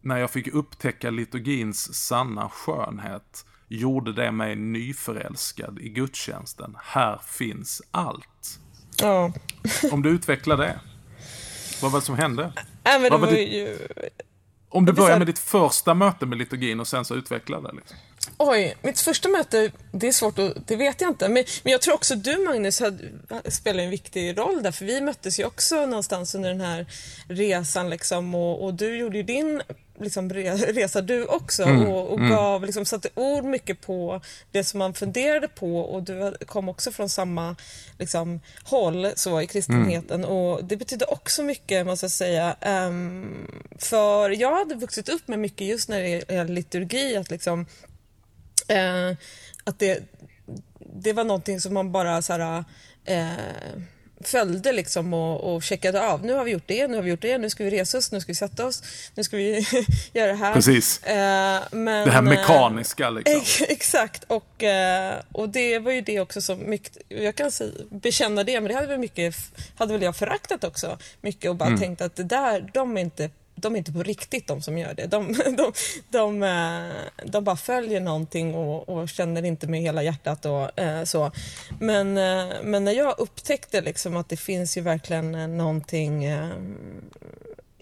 när 0.00 0.16
jag 0.16 0.30
fick 0.30 0.48
upptäcka 0.48 1.10
liturgins 1.10 1.94
sanna 1.94 2.48
skönhet, 2.48 3.46
gjorde 3.68 4.12
det 4.12 4.32
mig 4.32 4.56
nyförälskad 4.56 5.78
i 5.78 5.88
gudstjänsten. 5.88 6.76
Här 6.82 7.20
finns 7.26 7.82
allt. 7.90 8.60
Ja. 8.98 9.32
Om 9.92 10.02
du 10.02 10.10
utvecklar 10.10 10.56
det. 10.56 10.80
Vad 11.82 11.92
var 11.92 12.00
det 12.00 12.06
som 12.06 12.16
hände? 12.16 12.52
Men 12.84 13.02
det 13.02 13.16
var 13.16 13.32
ju... 13.32 13.78
Om 14.76 14.84
du 14.84 14.92
börjar 14.92 15.18
med 15.18 15.26
ditt 15.26 15.38
första 15.38 15.94
möte 15.94 16.26
med 16.26 16.38
liturgin 16.38 16.80
och 16.80 16.88
sen 16.88 17.04
så 17.04 17.14
utvecklar 17.14 17.60
det. 17.60 17.72
Liksom. 17.72 17.96
Oj, 18.38 18.76
mitt 18.82 19.00
första 19.00 19.28
möte, 19.28 19.70
det 19.92 20.08
är 20.08 20.12
svårt 20.12 20.38
att, 20.38 20.68
det 20.68 20.76
vet 20.76 21.00
jag 21.00 21.10
inte. 21.10 21.28
Men, 21.28 21.44
men 21.62 21.72
jag 21.72 21.82
tror 21.82 21.94
också 21.94 22.14
du 22.14 22.38
Magnus 22.38 22.80
hade, 22.80 23.10
spelade 23.50 23.82
en 23.82 23.90
viktig 23.90 24.38
roll 24.38 24.62
där, 24.62 24.72
för 24.72 24.84
vi 24.84 25.00
möttes 25.00 25.40
ju 25.40 25.44
också 25.44 25.86
någonstans 25.86 26.34
under 26.34 26.48
den 26.48 26.60
här 26.60 26.86
resan 27.28 27.90
liksom 27.90 28.34
och, 28.34 28.64
och 28.64 28.74
du 28.74 28.96
gjorde 28.98 29.16
ju 29.16 29.22
din 29.22 29.62
liksom, 30.00 30.30
resa 30.30 31.00
du 31.00 31.26
också 31.26 31.62
mm, 31.62 31.86
och, 31.86 32.12
och 32.12 32.18
mm. 32.18 32.30
gav, 32.30 32.64
liksom, 32.64 32.84
satte 32.84 33.08
ord 33.14 33.44
mycket 33.44 33.80
på 33.80 34.20
det 34.52 34.64
som 34.64 34.78
man 34.78 34.94
funderade 34.94 35.48
på 35.48 35.80
och 35.80 36.02
du 36.02 36.36
kom 36.46 36.68
också 36.68 36.92
från 36.92 37.08
samma 37.08 37.56
liksom, 37.98 38.40
håll 38.64 39.08
så, 39.14 39.40
i 39.40 39.46
kristenheten 39.46 40.24
mm. 40.24 40.36
och 40.36 40.64
det 40.64 40.76
betydde 40.76 41.04
också 41.04 41.42
mycket 41.42 41.86
måste 41.86 42.04
jag 42.04 42.10
säga. 42.10 42.56
Um, 42.66 43.50
för 43.78 44.30
jag 44.30 44.56
hade 44.56 44.74
vuxit 44.74 45.08
upp 45.08 45.28
med 45.28 45.38
mycket 45.38 45.66
just 45.66 45.88
när 45.88 46.02
det 46.02 46.08
gäller 46.08 46.54
liturgi, 46.54 47.16
att 47.16 47.30
liksom 47.30 47.60
uh, 48.70 49.16
att 49.64 49.78
det, 49.78 50.02
det 50.78 51.12
var 51.12 51.24
någonting 51.24 51.60
som 51.60 51.74
man 51.74 51.92
bara 51.92 52.22
så 52.22 52.32
här, 52.32 52.64
uh, 53.10 53.82
följde 54.20 54.72
liksom 54.72 55.14
och, 55.14 55.54
och 55.54 55.62
checkade 55.62 56.08
av. 56.08 56.24
Nu 56.24 56.32
har 56.32 56.44
vi 56.44 56.50
gjort 56.50 56.66
det, 56.66 56.88
nu 56.88 56.94
har 56.96 57.02
vi 57.02 57.10
gjort 57.10 57.22
det, 57.22 57.38
nu 57.38 57.50
ska 57.50 57.64
vi 57.64 57.70
resa 57.70 57.98
oss, 57.98 58.12
nu 58.12 58.20
ska 58.20 58.30
vi 58.30 58.34
sätta 58.34 58.66
oss, 58.66 58.82
nu 59.14 59.24
ska 59.24 59.36
vi 59.36 59.66
göra 60.12 60.32
det 60.32 60.38
här. 60.38 60.54
Precis. 60.54 61.02
Eh, 61.02 61.62
men, 61.70 62.06
det 62.06 62.12
här 62.12 62.22
mekaniska 62.22 63.10
liksom. 63.10 63.66
Exakt, 63.68 64.24
och, 64.24 64.62
eh, 64.62 65.14
och 65.32 65.48
det 65.48 65.78
var 65.78 65.92
ju 65.92 66.00
det 66.00 66.20
också 66.20 66.40
som 66.40 66.70
mycket, 66.70 66.96
jag 67.08 67.34
kan 67.34 67.50
säga, 67.50 67.72
bekänna 67.90 68.44
det, 68.44 68.60
men 68.60 68.68
det 68.68 68.74
hade 68.74 68.86
väl, 68.86 68.98
mycket, 68.98 69.36
hade 69.76 69.92
väl 69.92 70.02
jag 70.02 70.16
föraktat 70.16 70.64
också 70.64 70.98
mycket 71.20 71.50
och 71.50 71.56
bara 71.56 71.68
mm. 71.68 71.80
tänkt 71.80 72.00
att 72.00 72.16
det 72.16 72.24
där, 72.24 72.70
de 72.74 72.96
är 72.96 73.00
inte 73.00 73.30
de 73.56 73.74
är 73.74 73.78
inte 73.78 73.92
på 73.92 74.02
riktigt 74.02 74.46
de 74.46 74.62
som 74.62 74.78
gör 74.78 74.94
det. 74.94 75.06
De, 75.06 75.32
de, 75.56 75.72
de, 76.10 76.42
eh, 76.42 77.24
de 77.24 77.44
bara 77.44 77.56
följer 77.56 78.00
någonting 78.00 78.54
och, 78.54 78.88
och, 78.88 79.08
känner 79.08 79.44
inte 79.44 79.66
med 79.66 79.80
hela 79.80 80.02
hjärtat 80.02 80.46
och 80.46 80.78
eh, 80.78 81.04
så. 81.04 81.32
Men, 81.80 82.18
eh, 82.18 82.54
men 82.62 82.84
när 82.84 82.92
jag 82.92 83.18
upptäckte 83.18 83.80
liksom 83.80 84.16
att 84.16 84.28
det 84.28 84.36
finns 84.36 84.76
ju 84.76 84.80
verkligen 84.80 85.56
någonting 85.56 86.24
eh, 86.24 86.50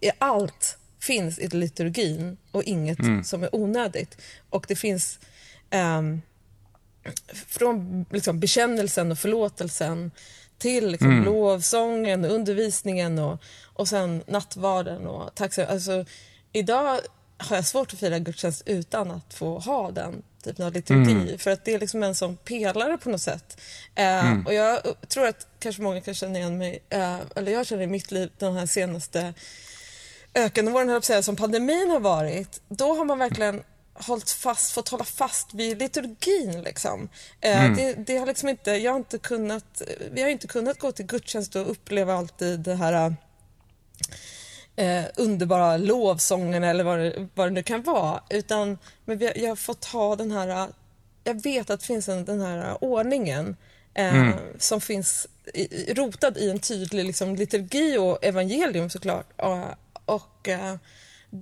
i 0.00 0.10
allt 0.18 0.78
finns 1.00 1.38
i 1.38 1.48
liturgin 1.48 2.36
och 2.50 2.62
inget 2.62 2.98
mm. 2.98 3.24
som 3.24 3.42
är 3.42 3.54
onödigt. 3.54 4.18
Och 4.50 4.64
det 4.68 4.76
finns 4.76 5.18
ehm, 5.70 6.22
från 7.46 8.06
liksom, 8.10 8.40
bekännelsen 8.40 9.12
och 9.12 9.18
förlåtelsen 9.18 10.10
till 10.58 10.88
liksom, 10.88 11.10
mm. 11.10 11.24
lovsången, 11.24 12.24
undervisningen 12.24 13.18
och, 13.18 13.42
och 13.64 13.88
sen 13.88 14.22
nattvarden 14.26 15.06
och 15.06 15.34
tacksamhet. 15.34 15.72
Alltså, 15.72 16.04
idag 16.52 17.00
har 17.36 17.56
jag 17.56 17.66
svårt 17.66 17.92
att 17.92 17.98
fira 17.98 18.18
gudstjänst 18.18 18.62
utan 18.66 19.10
att 19.10 19.34
få 19.34 19.58
ha 19.58 19.90
den 19.90 20.22
typen 20.44 20.66
av 20.66 20.72
liturgi. 20.72 21.12
Mm. 21.12 21.38
För 21.38 21.50
att 21.50 21.64
det 21.64 21.74
är 21.74 21.78
liksom 21.78 22.02
en 22.02 22.14
sån 22.14 22.36
pelare 22.36 22.98
på 22.98 23.10
något 23.10 23.20
sätt. 23.20 23.60
Eh, 23.94 24.26
mm. 24.26 24.46
Och 24.46 24.54
jag 24.54 24.80
tror 25.08 25.26
att 25.26 25.46
kanske 25.58 25.82
många 25.82 26.00
kan 26.00 26.14
känna 26.14 26.38
igen 26.38 26.58
mig, 26.58 26.82
eh, 26.90 27.18
eller 27.36 27.52
jag 27.52 27.66
känner 27.66 27.82
i 27.82 27.86
mitt 27.86 28.10
liv 28.10 28.30
den 28.38 28.56
här 28.56 28.66
senaste 28.66 29.34
ökenvåren, 30.34 31.22
som 31.22 31.36
pandemin 31.36 31.90
har 31.90 32.00
varit. 32.00 32.60
Då 32.68 32.94
har 32.94 33.04
man 33.04 33.18
verkligen 33.18 33.62
hållit 33.94 34.30
fast, 34.30 34.72
fått 34.72 34.88
hålla 34.88 35.04
fast 35.04 35.54
vid 35.54 35.78
liturgin. 35.78 36.62
Liksom. 36.62 37.08
Eh, 37.40 37.64
mm. 37.64 37.76
Det, 37.76 37.94
det, 37.94 38.18
har 38.18 38.26
liksom 38.26 38.48
inte, 38.48 38.70
jag 38.70 38.92
har 38.92 38.98
inte 38.98 39.18
kunnat, 39.18 39.82
vi 40.10 40.22
har 40.22 40.28
inte 40.28 40.46
kunnat 40.46 40.78
gå 40.78 40.92
till 40.92 41.06
gudstjänst 41.06 41.56
och 41.56 41.70
uppleva 41.70 42.14
alltid 42.14 42.60
det 42.60 42.74
här 42.74 43.14
eh, 44.76 45.04
underbara 45.16 45.76
lovsången 45.76 46.64
eller 46.64 46.84
vad 46.84 46.98
det, 46.98 47.28
vad 47.34 47.46
det 47.46 47.50
nu 47.50 47.62
kan 47.62 47.82
vara. 47.82 48.22
Utan 48.30 48.78
men 49.04 49.18
vi, 49.18 49.32
jag 49.36 49.48
har 49.48 49.56
fått 49.56 49.84
ha 49.84 50.16
den 50.16 50.30
här, 50.30 50.68
jag 51.24 51.42
vet 51.42 51.70
att 51.70 51.80
det 51.80 51.86
finns 51.86 52.08
en, 52.08 52.24
den 52.24 52.40
här 52.40 52.84
ordningen 52.84 53.56
eh, 53.94 54.16
mm. 54.16 54.38
som 54.58 54.80
finns 54.80 55.26
i, 55.54 55.94
rotad 55.94 56.36
i 56.38 56.50
en 56.50 56.58
tydlig 56.58 57.04
liksom, 57.04 57.36
liturgi 57.36 57.98
och 57.98 58.24
evangelium 58.24 58.90
såklart. 58.90 59.40
Och, 59.40 59.64
och 60.14 60.48
eh, 60.48 60.74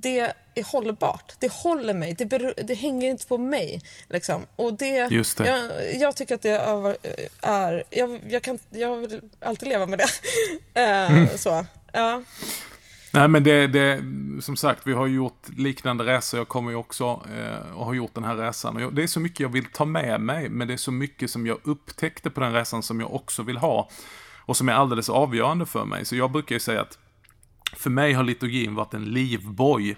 det 0.00 0.32
är 0.54 0.72
hållbart. 0.72 1.32
Det 1.38 1.52
håller 1.52 1.94
mig. 1.94 2.14
Det, 2.18 2.26
beror, 2.26 2.54
det 2.64 2.74
hänger 2.74 3.10
inte 3.10 3.26
på 3.26 3.38
mig. 3.38 3.82
Liksom. 4.08 4.42
Och 4.56 4.74
det, 4.74 5.10
Just 5.10 5.38
det. 5.38 5.46
Jag, 5.46 6.00
jag, 6.00 6.16
tycker 6.16 6.34
att 6.34 6.42
det 6.42 6.50
är... 7.40 7.84
jag, 7.90 8.20
jag, 8.28 8.42
kan, 8.42 8.58
jag 8.70 8.96
vill 8.96 9.20
alltid 9.40 9.68
leva 9.68 9.86
med 9.86 9.98
det. 9.98 10.04
uh, 10.80 11.12
mm. 11.18 11.28
så, 11.38 11.66
ja. 11.92 12.22
Nej 13.14 13.28
men 13.28 13.44
det, 13.44 13.66
det, 13.66 14.02
som 14.40 14.56
sagt, 14.56 14.86
vi 14.86 14.92
har 14.92 15.06
gjort 15.06 15.48
liknande 15.56 16.04
resor. 16.04 16.40
Jag 16.40 16.48
kommer 16.48 16.70
ju 16.70 16.76
också 16.76 17.04
eh, 17.04 17.76
och 17.76 17.86
har 17.86 17.94
gjort 17.94 18.14
den 18.14 18.24
här 18.24 18.36
resan. 18.36 18.76
Och 18.76 18.82
jag, 18.82 18.94
det 18.94 19.02
är 19.02 19.06
så 19.06 19.20
mycket 19.20 19.40
jag 19.40 19.48
vill 19.48 19.64
ta 19.64 19.84
med 19.84 20.20
mig, 20.20 20.48
men 20.48 20.68
det 20.68 20.74
är 20.74 20.78
så 20.78 20.92
mycket 20.92 21.30
som 21.30 21.46
jag 21.46 21.58
upptäckte 21.64 22.30
på 22.30 22.40
den 22.40 22.52
resan 22.52 22.82
som 22.82 23.00
jag 23.00 23.14
också 23.14 23.42
vill 23.42 23.56
ha. 23.56 23.90
Och 24.44 24.56
som 24.56 24.68
är 24.68 24.72
alldeles 24.72 25.08
avgörande 25.08 25.66
för 25.66 25.84
mig. 25.84 26.04
Så 26.04 26.16
jag 26.16 26.30
brukar 26.30 26.56
ju 26.56 26.60
säga 26.60 26.80
att 26.80 26.98
för 27.72 27.90
mig 27.90 28.12
har 28.12 28.24
liturgin 28.24 28.74
varit 28.74 28.94
en 28.94 29.04
livboj. 29.04 29.96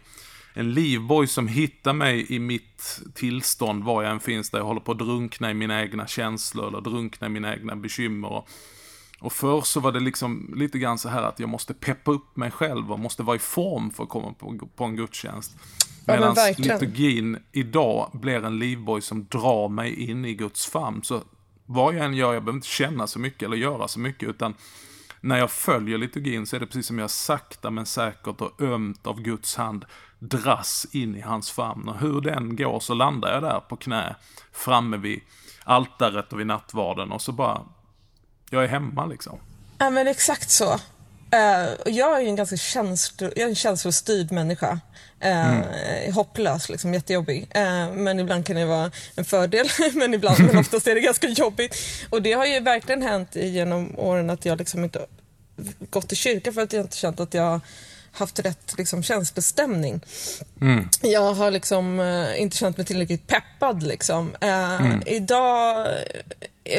En 0.55 0.75
livboj 0.75 1.27
som 1.27 1.49
hittar 1.49 1.93
mig 1.93 2.27
i 2.35 2.39
mitt 2.39 3.03
tillstånd 3.15 3.85
var 3.85 4.03
jag 4.03 4.13
än 4.13 4.21
finns, 4.21 4.51
där 4.51 4.59
jag 4.59 4.65
håller 4.65 4.81
på 4.81 4.93
att 4.93 4.99
drunkna 4.99 5.51
i 5.51 5.55
mina 5.55 5.83
egna 5.83 6.07
känslor 6.07 6.69
eller 6.69 6.81
drunkna 6.81 7.27
i 7.27 7.31
mina 7.31 7.55
egna 7.55 7.77
bekymmer. 7.77 8.29
Och, 8.29 8.49
och 9.21 9.33
förr 9.33 9.61
så 9.61 9.81
var 9.81 9.93
det 9.93 10.01
liksom 10.01 10.55
lite 10.57 10.79
grann 10.79 10.99
så 10.99 11.09
här 11.09 11.23
att 11.23 11.41
jag 11.41 11.49
måste 11.49 11.75
peppa 11.75 12.11
upp 12.11 12.37
mig 12.37 12.51
själv 12.51 12.93
och 12.93 12.99
måste 13.01 13.23
vara 13.23 13.37
i 13.37 13.39
form 13.39 13.91
för 13.91 14.03
att 14.03 14.09
komma 14.09 14.33
på, 14.33 14.69
på 14.77 14.85
en 14.85 14.97
gudstjänst. 14.97 15.57
Medan 16.07 16.35
ja, 16.37 16.55
liturgin 16.59 17.39
idag 17.53 18.11
blir 18.13 18.45
en 18.45 18.59
livboj 18.59 19.01
som 19.01 19.27
drar 19.31 19.69
mig 19.69 20.11
in 20.11 20.25
i 20.25 20.35
Guds 20.35 20.67
famn. 20.67 21.03
Så 21.03 21.23
vad 21.67 21.95
jag 21.95 22.05
än 22.05 22.15
gör, 22.15 22.35
jag 22.35 22.43
behöver 22.43 22.57
inte 22.57 22.69
känna 22.69 23.07
så 23.07 23.19
mycket 23.19 23.43
eller 23.43 23.57
göra 23.57 23.89
så 23.89 24.01
mycket, 24.01 24.29
utan 24.29 24.55
när 25.25 25.39
jag 25.39 25.51
följer 25.51 25.99
liturgin 25.99 26.47
så 26.47 26.57
är 26.57 26.61
det 26.61 26.67
precis 26.67 26.87
som 26.87 26.99
jag 26.99 27.11
sakta 27.11 27.71
men 27.71 27.87
säkert 27.87 28.41
och 28.41 28.61
ömt 28.61 29.07
av 29.07 29.21
Guds 29.21 29.57
hand 29.57 29.85
dras 30.19 30.87
in 30.93 31.17
i 31.17 31.21
hans 31.21 31.51
famn. 31.51 31.89
Och 31.89 31.99
hur 31.99 32.21
den 32.21 32.57
går 32.57 32.81
så 32.81 32.95
landar 32.95 33.33
jag 33.33 33.43
där 33.43 33.61
på 33.61 33.77
knä 33.77 34.17
framme 34.53 34.97
vid 34.97 35.21
altaret 35.65 36.33
och 36.33 36.41
vid 36.41 36.47
nattvarden 36.47 37.13
och 37.13 37.23
så 37.23 37.33
bara, 37.33 37.63
jag 38.51 38.65
är 38.65 38.69
hemma 38.69 39.07
liksom. 39.07 39.39
Ja 39.79 39.91
men 39.91 40.07
exakt 40.07 40.51
så. 40.51 40.79
Uh, 41.35 41.95
jag 41.95 42.17
är 42.17 42.21
ju 42.21 42.29
en 42.29 42.37
ganska 42.37 42.57
känslo, 42.57 43.31
jag 43.37 43.45
är 43.45 43.49
en 43.49 43.55
känslostyrd 43.55 44.33
människa. 44.33 44.81
Uh, 45.25 45.59
mm. 45.59 46.13
Hopplös, 46.13 46.69
liksom, 46.69 46.95
jättejobbig. 46.95 47.43
Uh, 47.43 47.93
men 47.93 48.21
ibland 48.21 48.47
kan 48.47 48.57
det 48.57 48.65
vara 48.65 48.91
en 49.17 49.25
fördel, 49.25 49.67
men 49.95 50.15
ibland, 50.15 50.41
men 50.41 50.59
oftast 50.59 50.87
är 50.87 50.95
det 50.95 51.01
ganska 51.01 51.29
jobbigt. 51.29 51.77
Och 52.11 52.23
det 52.23 52.33
har 52.33 52.47
ju 52.47 52.61
verkligen 52.61 53.03
hänt 53.03 53.37
genom 53.37 53.99
åren 53.99 54.31
att 54.31 54.45
jag 54.45 54.59
liksom 54.59 54.85
inte 54.85 55.07
gått 55.91 56.13
i 56.13 56.17
kyrkan 56.17 56.55
för 56.55 56.63
att 56.63 56.73
jag 56.73 56.85
inte 56.85 56.97
känt 56.97 57.21
att 57.21 57.35
jag 57.35 57.61
haft 58.15 58.39
rätt 58.39 58.75
liksom, 58.79 59.03
känslostämning. 59.03 60.01
Mm. 60.61 60.89
Jag 61.03 61.35
har 61.35 61.51
liksom 61.51 62.01
uh, 62.01 62.41
inte 62.41 62.57
känt 62.57 62.77
mig 62.77 62.87
tillräckligt 62.87 63.27
peppad. 63.27 63.83
Liksom. 63.83 64.29
Uh, 64.45 64.83
mm. 64.83 65.03
Idag 65.07 65.87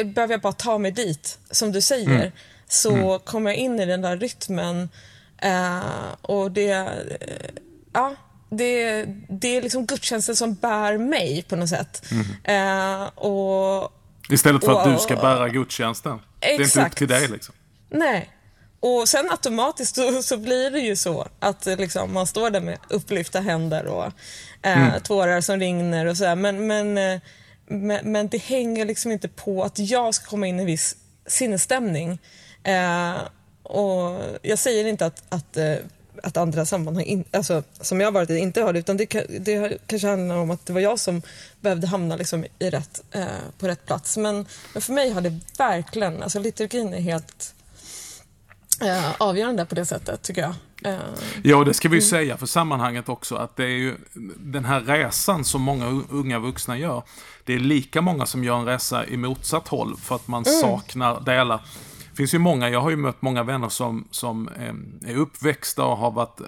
uh, 0.00 0.06
behöver 0.06 0.34
jag 0.34 0.40
bara 0.40 0.52
ta 0.52 0.78
mig 0.78 0.90
dit, 0.90 1.38
som 1.50 1.72
du 1.72 1.80
säger. 1.80 2.10
Mm. 2.10 2.30
Så 2.68 2.92
mm. 2.92 3.18
kommer 3.18 3.50
jag 3.50 3.58
in 3.58 3.80
i 3.80 3.86
den 3.86 4.02
där 4.02 4.16
rytmen 4.16 4.88
och 6.22 6.50
det... 6.50 6.88
ja, 7.92 8.14
det, 8.50 9.04
det 9.28 9.56
är 9.56 9.62
liksom 9.62 9.86
gudstjänsten 9.86 10.36
som 10.36 10.54
bär 10.54 10.98
mig 10.98 11.44
på 11.48 11.56
något 11.56 11.68
sätt. 11.68 12.04
Mm. 12.10 13.08
och, 13.14 13.92
Istället 14.28 14.64
för 14.64 14.72
och, 14.72 14.86
att 14.86 14.96
du 14.96 14.98
ska 14.98 15.16
bära 15.16 15.48
gudstjänsten. 15.48 16.18
Exakt. 16.40 16.74
Det 16.74 16.80
är 16.80 16.84
inte 16.84 16.90
upp 16.90 16.96
till 16.96 17.08
dig 17.08 17.28
liksom. 17.28 17.54
Nej, 17.90 18.35
och 18.80 19.08
sen 19.08 19.30
automatiskt 19.30 19.96
så, 19.96 20.22
så, 20.22 20.36
blir 20.36 20.70
det 20.70 20.80
ju 20.80 20.96
så 20.96 21.28
att 21.40 21.66
liksom, 21.66 22.12
man 22.12 22.26
står 22.26 22.50
där 22.50 22.60
med 22.60 22.78
upplyfta 22.88 23.40
händer 23.40 23.86
och 23.86 24.04
eh, 24.62 24.88
mm. 24.88 25.00
tårar 25.00 25.40
som 25.40 25.60
rinner 25.60 26.06
och 26.06 26.16
sådär. 26.16 26.36
Men, 26.36 26.66
men, 26.66 26.98
eh, 26.98 27.20
men, 27.66 28.12
men, 28.12 28.28
det 28.28 28.38
hänger 28.38 28.84
liksom 28.84 29.12
inte 29.12 29.28
på 29.28 29.62
att 29.62 29.78
jag 29.78 30.14
ska 30.14 30.26
komma 30.26 30.46
in 30.46 30.58
i 30.58 30.60
en 30.60 30.66
viss 30.66 30.96
sinnesstämning. 31.26 32.18
Eh, 32.62 33.14
och 33.62 34.20
jag 34.42 34.58
säger 34.58 34.84
inte 34.84 35.06
att, 35.06 35.22
att, 35.28 35.56
eh, 35.56 35.76
att 36.22 36.36
andra 36.36 36.66
sammanhang 36.66 37.04
in, 37.04 37.24
alltså, 37.30 37.62
som 37.80 38.00
jag 38.00 38.06
har 38.06 38.12
varit 38.12 38.30
i 38.30 38.38
inte 38.38 38.62
har 38.62 38.72
det, 38.72 38.78
utan 38.78 38.96
det, 38.96 39.26
det 39.40 39.78
kanske 39.86 40.08
handlar 40.08 40.36
om 40.36 40.50
att 40.50 40.66
det 40.66 40.72
var 40.72 40.80
jag 40.80 40.98
som 40.98 41.22
behövde 41.60 41.86
hamna 41.86 42.16
liksom 42.16 42.44
i 42.58 42.70
rätt, 42.70 43.02
eh, 43.12 43.26
på 43.58 43.68
rätt 43.68 43.86
plats. 43.86 44.16
Men, 44.16 44.46
men 44.72 44.82
för 44.82 44.92
mig 44.92 45.10
har 45.10 45.20
det 45.20 45.40
verkligen, 45.58 46.22
alltså 46.22 46.38
liturgin 46.38 46.94
är 46.94 47.00
helt 47.00 47.54
eh, 48.80 49.12
avgörande 49.18 49.66
på 49.66 49.74
det 49.74 49.86
sättet, 49.86 50.22
tycker 50.22 50.42
jag. 50.42 50.54
Eh, 50.84 51.00
ja, 51.42 51.64
det 51.64 51.74
ska 51.74 51.88
vi 51.88 51.96
ju 51.96 52.00
mm. 52.00 52.10
säga 52.10 52.36
för 52.36 52.46
sammanhanget 52.46 53.08
också, 53.08 53.36
att 53.36 53.56
det 53.56 53.64
är 53.64 53.68
ju 53.68 53.96
den 54.36 54.64
här 54.64 54.80
resan 54.80 55.44
som 55.44 55.62
många 55.62 56.02
unga 56.10 56.38
vuxna 56.38 56.78
gör. 56.78 57.02
Det 57.44 57.54
är 57.54 57.58
lika 57.58 58.00
många 58.00 58.26
som 58.26 58.44
gör 58.44 58.58
en 58.58 58.64
resa 58.64 59.06
i 59.06 59.16
motsatt 59.16 59.68
håll, 59.68 59.96
för 59.96 60.14
att 60.14 60.28
man 60.28 60.44
mm. 60.46 60.60
saknar 60.60 61.20
delar. 61.20 61.60
Det 62.10 62.16
finns 62.16 62.34
ju 62.34 62.38
många, 62.38 62.68
jag 62.70 62.80
har 62.80 62.90
ju 62.90 62.96
mött 62.96 63.22
många 63.22 63.42
vänner 63.42 63.68
som, 63.68 64.08
som 64.10 64.48
eh, 64.48 65.10
är 65.10 65.16
uppväxta 65.16 65.84
och 65.84 65.96
har 65.96 66.10
varit 66.10 66.40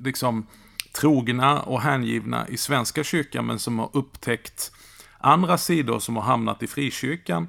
liksom 0.00 0.46
trogna 0.92 1.60
och 1.60 1.80
hängivna 1.80 2.48
i 2.48 2.56
Svenska 2.56 3.04
kyrkan, 3.04 3.46
men 3.46 3.58
som 3.58 3.78
har 3.78 3.90
upptäckt 3.92 4.72
andra 5.18 5.58
sidor 5.58 5.98
som 5.98 6.16
har 6.16 6.22
hamnat 6.22 6.62
i 6.62 6.66
frikyrkan 6.66 7.48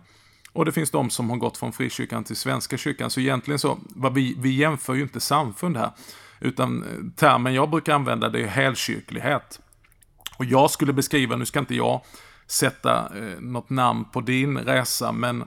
och 0.55 0.65
det 0.65 0.71
finns 0.71 0.91
de 0.91 1.09
som 1.09 1.29
har 1.29 1.37
gått 1.37 1.57
från 1.57 1.73
frikyrkan 1.73 2.23
till 2.23 2.35
Svenska 2.35 2.77
kyrkan. 2.77 3.09
Så 3.09 3.19
egentligen 3.19 3.59
så, 3.59 3.77
vad 3.83 4.13
vi, 4.13 4.35
vi 4.37 4.49
jämför 4.49 4.93
ju 4.93 5.01
inte 5.01 5.19
samfund 5.19 5.77
här. 5.77 5.91
Utan 6.39 6.83
eh, 6.83 6.89
termen 7.15 7.53
jag 7.53 7.69
brukar 7.69 7.93
använda 7.93 8.29
det 8.29 8.39
är 8.39 8.47
helkyrklighet. 8.47 9.59
Och 10.37 10.45
jag 10.45 10.71
skulle 10.71 10.93
beskriva, 10.93 11.35
nu 11.35 11.45
ska 11.45 11.59
inte 11.59 11.75
jag 11.75 12.01
sätta 12.47 13.17
eh, 13.17 13.39
något 13.39 13.69
namn 13.69 14.05
på 14.05 14.21
din 14.21 14.57
resa, 14.57 15.11
men 15.11 15.43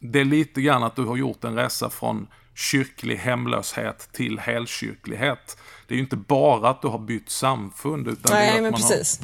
det 0.00 0.20
är 0.20 0.24
lite 0.24 0.62
grann 0.62 0.82
att 0.82 0.96
du 0.96 1.04
har 1.04 1.16
gjort 1.16 1.44
en 1.44 1.54
resa 1.54 1.90
från 1.90 2.26
kyrklig 2.58 3.16
hemlöshet 3.16 4.08
till 4.12 4.38
helkyrklighet. 4.38 5.56
Det 5.86 5.94
är 5.94 5.96
ju 5.96 6.02
inte 6.02 6.16
bara 6.16 6.70
att 6.70 6.82
du 6.82 6.88
har 6.88 6.98
bytt 6.98 7.30
samfund, 7.30 8.08
utan 8.08 8.32
Nej, 8.36 8.50
det 8.50 8.52
är 8.52 8.56
att 8.56 8.62
man 8.62 8.72
precis. 8.72 9.20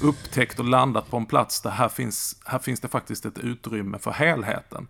har 0.00 0.08
upptäckt 0.08 0.58
och 0.58 0.64
landat 0.64 1.10
på 1.10 1.16
en 1.16 1.26
plats 1.26 1.60
där 1.60 1.70
här 1.70 1.88
finns, 1.88 2.36
här 2.44 2.58
finns 2.58 2.80
det 2.80 2.88
faktiskt 2.88 3.26
ett 3.26 3.38
utrymme 3.38 3.98
för 3.98 4.10
helheten. 4.10 4.88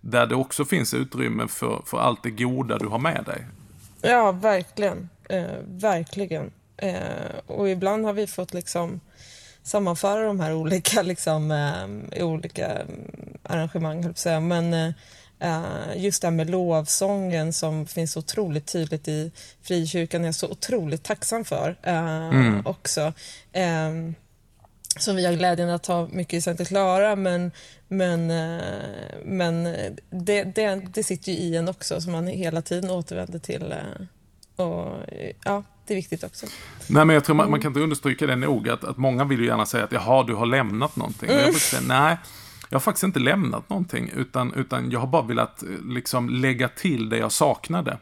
där 0.00 0.26
det 0.26 0.34
också 0.34 0.64
finns 0.64 0.94
utrymme 0.94 1.48
för, 1.48 1.82
för 1.86 1.98
allt 1.98 2.22
det 2.22 2.30
goda 2.30 2.78
du 2.78 2.86
har 2.86 2.98
med 2.98 3.24
dig. 3.24 3.46
Ja, 4.00 4.32
verkligen. 4.32 5.08
Eh, 5.28 5.44
verkligen. 5.66 6.50
Eh, 6.76 6.96
och 7.46 7.68
ibland 7.68 8.04
har 8.04 8.12
vi 8.12 8.26
fått 8.26 8.54
liksom 8.54 9.00
sammanföra 9.62 10.26
de 10.26 10.40
här 10.40 10.54
olika, 10.54 11.02
liksom, 11.02 11.50
eh, 11.50 12.24
olika 12.26 12.66
mm, 12.66 13.10
arrangemang, 13.42 14.04
höll 14.04 14.14
säga. 14.14 14.40
Men 14.40 14.74
eh, 14.74 14.92
just 15.96 16.22
det 16.22 16.26
här 16.26 16.32
med 16.32 16.50
lovsången 16.50 17.52
som 17.52 17.86
finns 17.86 18.16
otroligt 18.16 18.66
tydligt 18.66 19.08
i 19.08 19.32
frikyrkan 19.62 20.22
är 20.22 20.28
jag 20.28 20.34
så 20.34 20.48
otroligt 20.48 21.02
tacksam 21.02 21.44
för 21.44 21.76
eh, 21.82 22.28
mm. 22.28 22.66
också. 22.66 23.12
Ehm, 23.52 24.14
som 24.98 25.16
vi 25.16 25.26
har 25.26 25.32
glädjen 25.32 25.70
att 25.70 25.86
ha 25.86 26.08
mycket 26.08 26.34
i 26.34 26.40
Santa 26.40 26.64
Clara 26.64 27.16
men, 27.16 27.50
men, 27.88 28.30
eh, 28.30 28.62
men 29.24 29.64
det, 30.10 30.44
det, 30.44 30.82
det 30.94 31.02
sitter 31.02 31.32
ju 31.32 31.38
i 31.38 31.56
en 31.56 31.68
också 31.68 32.00
som 32.00 32.12
man 32.12 32.26
hela 32.26 32.62
tiden 32.62 32.90
återvänder 32.90 33.38
till. 33.38 33.74
Och, 34.56 34.92
ja, 35.44 35.62
det 35.86 35.94
är 35.94 35.96
viktigt 35.96 36.24
också. 36.24 36.46
Nej, 36.86 37.04
men 37.04 37.14
jag 37.14 37.24
tror 37.24 37.36
man, 37.36 37.50
man 37.50 37.60
kan 37.60 37.70
inte 37.70 37.80
understryka 37.80 38.26
det 38.26 38.36
nog, 38.36 38.68
att, 38.68 38.84
att 38.84 38.96
många 38.96 39.24
vill 39.24 39.40
ju 39.40 39.46
gärna 39.46 39.66
säga 39.66 39.84
att 39.84 39.92
jaha, 39.92 40.24
du 40.24 40.34
har 40.34 40.46
lämnat 40.46 40.96
någonting. 40.96 41.30
Mm. 41.30 41.44
Jag 41.44 41.54
säga, 41.54 41.82
nej, 41.86 42.16
jag 42.74 42.78
har 42.78 42.82
faktiskt 42.82 43.04
inte 43.04 43.20
lämnat 43.20 43.70
någonting, 43.70 44.10
utan, 44.16 44.54
utan 44.54 44.90
jag 44.90 45.00
har 45.00 45.06
bara 45.06 45.22
velat 45.22 45.64
liksom, 45.84 46.28
lägga 46.28 46.68
till 46.68 47.08
det 47.08 47.18
jag 47.18 47.32
saknade. 47.32 47.98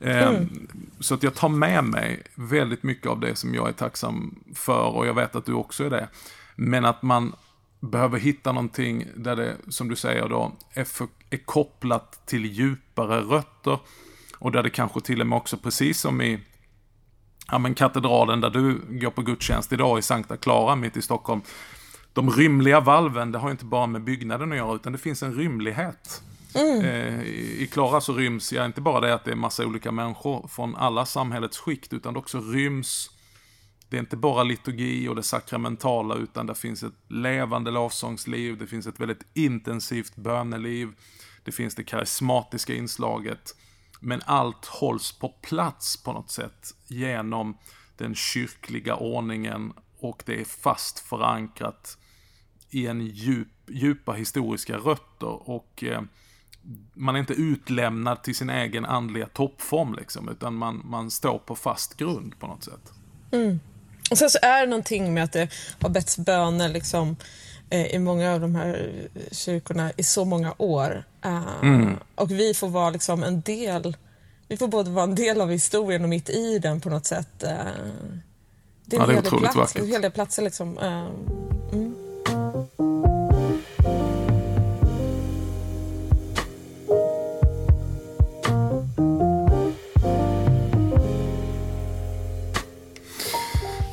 Ehm, 0.00 0.34
mm. 0.34 0.68
Så 1.00 1.14
att 1.14 1.22
jag 1.22 1.34
tar 1.34 1.48
med 1.48 1.84
mig 1.84 2.22
väldigt 2.34 2.82
mycket 2.82 3.06
av 3.06 3.20
det 3.20 3.36
som 3.36 3.54
jag 3.54 3.68
är 3.68 3.72
tacksam 3.72 4.34
för 4.54 4.82
och 4.82 5.06
jag 5.06 5.14
vet 5.14 5.36
att 5.36 5.46
du 5.46 5.52
också 5.52 5.84
är 5.84 5.90
det. 5.90 6.08
Men 6.56 6.84
att 6.84 7.02
man 7.02 7.32
behöver 7.80 8.18
hitta 8.18 8.52
någonting 8.52 9.06
där 9.16 9.36
det, 9.36 9.56
som 9.68 9.88
du 9.88 9.96
säger 9.96 10.28
då, 10.28 10.52
är, 10.74 10.84
för, 10.84 11.06
är 11.30 11.36
kopplat 11.36 12.26
till 12.26 12.44
djupare 12.44 13.20
rötter. 13.20 13.78
Och 14.38 14.52
där 14.52 14.62
det 14.62 14.70
kanske 14.70 15.00
till 15.00 15.20
och 15.20 15.26
med 15.26 15.36
också, 15.36 15.56
precis 15.56 16.00
som 16.00 16.20
i 16.22 16.40
ja, 17.50 17.58
men 17.58 17.74
katedralen 17.74 18.40
där 18.40 18.50
du 18.50 18.80
går 18.88 19.10
på 19.10 19.22
gudstjänst 19.22 19.72
idag 19.72 19.98
i 19.98 20.02
Sankta 20.02 20.36
Clara 20.36 20.76
mitt 20.76 20.96
i 20.96 21.02
Stockholm. 21.02 21.40
De 22.14 22.30
rymliga 22.30 22.80
valven, 22.80 23.32
det 23.32 23.38
har 23.38 23.50
inte 23.50 23.64
bara 23.64 23.86
med 23.86 24.04
byggnaden 24.04 24.52
att 24.52 24.58
göra, 24.58 24.74
utan 24.74 24.92
det 24.92 24.98
finns 24.98 25.22
en 25.22 25.34
rymlighet. 25.34 26.22
Mm. 26.54 26.84
Eh, 26.84 27.22
I 27.62 27.68
Klara 27.72 28.00
så 28.00 28.12
ryms, 28.12 28.52
ja, 28.52 28.64
inte 28.64 28.80
bara 28.80 29.00
det 29.00 29.14
att 29.14 29.24
det 29.24 29.30
är 29.30 29.36
massa 29.36 29.66
olika 29.66 29.92
människor 29.92 30.48
från 30.48 30.76
alla 30.76 31.06
samhällets 31.06 31.58
skikt, 31.58 31.92
utan 31.92 32.12
det 32.12 32.18
också 32.18 32.40
ryms 32.40 33.10
det 33.94 33.98
är 33.98 34.00
inte 34.00 34.16
bara 34.16 34.42
liturgi 34.42 35.08
och 35.08 35.16
det 35.16 35.22
sakramentala, 35.22 36.14
utan 36.14 36.46
det 36.46 36.54
finns 36.54 36.82
ett 36.82 36.94
levande 37.08 37.70
lovsångsliv, 37.70 38.58
det 38.58 38.66
finns 38.66 38.86
ett 38.86 39.00
väldigt 39.00 39.26
intensivt 39.34 40.16
böneliv, 40.16 40.88
det 41.44 41.52
finns 41.52 41.74
det 41.74 41.84
karismatiska 41.84 42.74
inslaget. 42.74 43.56
Men 44.00 44.22
allt 44.26 44.66
hålls 44.66 45.12
på 45.12 45.28
plats 45.28 46.02
på 46.02 46.12
något 46.12 46.30
sätt 46.30 46.74
genom 46.86 47.58
den 47.96 48.14
kyrkliga 48.14 48.96
ordningen 48.96 49.72
och 49.98 50.22
det 50.26 50.40
är 50.40 50.44
fast 50.44 50.98
förankrat 50.98 51.98
i 52.74 52.86
en 52.86 53.06
djup, 53.06 53.48
djupa 53.68 54.12
historiska 54.12 54.76
rötter 54.76 55.50
och 55.50 55.84
eh, 55.84 56.02
man 56.94 57.14
är 57.14 57.20
inte 57.20 57.32
utlämnad 57.32 58.22
till 58.22 58.34
sin 58.34 58.50
egen 58.50 58.84
andliga 58.84 59.26
toppform 59.26 59.94
liksom, 59.94 60.28
utan 60.28 60.54
man, 60.54 60.82
man 60.84 61.10
står 61.10 61.38
på 61.38 61.56
fast 61.56 61.96
grund 61.96 62.38
på 62.38 62.46
något 62.46 62.64
sätt. 62.64 62.92
Mm. 63.32 63.60
Och 64.10 64.18
sen 64.18 64.30
så 64.30 64.38
är 64.42 64.60
det 64.60 64.66
någonting 64.66 65.14
med 65.14 65.24
att 65.24 65.32
det 65.32 65.48
har 65.80 65.88
betts 65.88 66.18
böner 66.18 66.68
liksom, 66.68 67.16
eh, 67.70 67.86
i 67.86 67.98
många 67.98 68.32
av 68.32 68.40
de 68.40 68.54
här 68.54 69.08
kyrkorna 69.32 69.92
i 69.96 70.02
så 70.02 70.24
många 70.24 70.54
år. 70.58 71.04
Uh, 71.26 71.62
mm. 71.62 71.96
Och 72.14 72.30
vi 72.30 72.54
får 72.54 72.68
vara 72.68 72.90
liksom 72.90 73.22
en 73.22 73.40
del, 73.40 73.96
vi 74.48 74.56
får 74.56 74.68
både 74.68 74.90
vara 74.90 75.04
en 75.04 75.14
del 75.14 75.40
av 75.40 75.50
historien 75.50 76.02
och 76.02 76.08
mitt 76.08 76.30
i 76.30 76.58
den 76.58 76.80
på 76.80 76.90
något 76.90 77.06
sätt. 77.06 77.44
Uh, 77.44 77.50
det 78.84 78.96
är 78.96 79.00
ja, 79.00 79.06
det 79.06 79.16
är 79.16 79.38
plats, 79.38 79.56
vackert. 79.56 79.82
En 79.82 79.88
hel 79.88 80.02
del 80.02 80.12
platser 80.12 80.42
liksom. 80.42 80.78
Uh, 80.78 81.10
mm. 81.72 81.83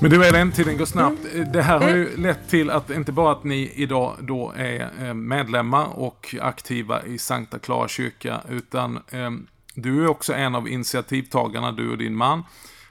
Men 0.01 0.11
du 0.11 0.25
Elin, 0.25 0.51
tiden 0.51 0.77
går 0.77 0.85
snabbt. 0.85 1.25
Mm. 1.33 1.51
Det 1.51 1.61
här 1.61 1.79
har 1.79 1.89
ju 1.89 2.07
mm. 2.07 2.21
lett 2.21 2.49
till 2.49 2.69
att 2.69 2.89
inte 2.89 3.11
bara 3.11 3.31
att 3.31 3.43
ni 3.43 3.71
idag 3.75 4.15
då 4.21 4.53
är 4.55 4.91
eh, 4.99 5.13
medlemmar 5.13 5.85
och 5.85 6.35
aktiva 6.41 7.05
i 7.05 7.17
Sankta 7.17 7.59
Clara 7.59 7.87
kyrka, 7.87 8.41
utan 8.49 8.95
eh, 8.95 9.31
du 9.75 10.03
är 10.03 10.07
också 10.07 10.33
en 10.33 10.55
av 10.55 10.67
initiativtagarna, 10.67 11.71
du 11.71 11.91
och 11.91 11.97
din 11.97 12.15
man, 12.15 12.43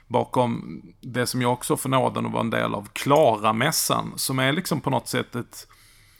bakom 0.07 0.81
det 1.01 1.27
som 1.27 1.41
jag 1.41 1.53
också 1.53 1.77
får 1.77 1.89
nåden 1.89 2.25
att 2.25 2.31
vara 2.31 2.43
en 2.43 2.49
del 2.49 2.73
av, 2.73 2.87
Klara-mässan, 2.93 4.13
som 4.15 4.39
är 4.39 4.51
liksom 4.51 4.81
på 4.81 4.89
något 4.89 5.07
sätt 5.07 5.35
ett, 5.35 5.67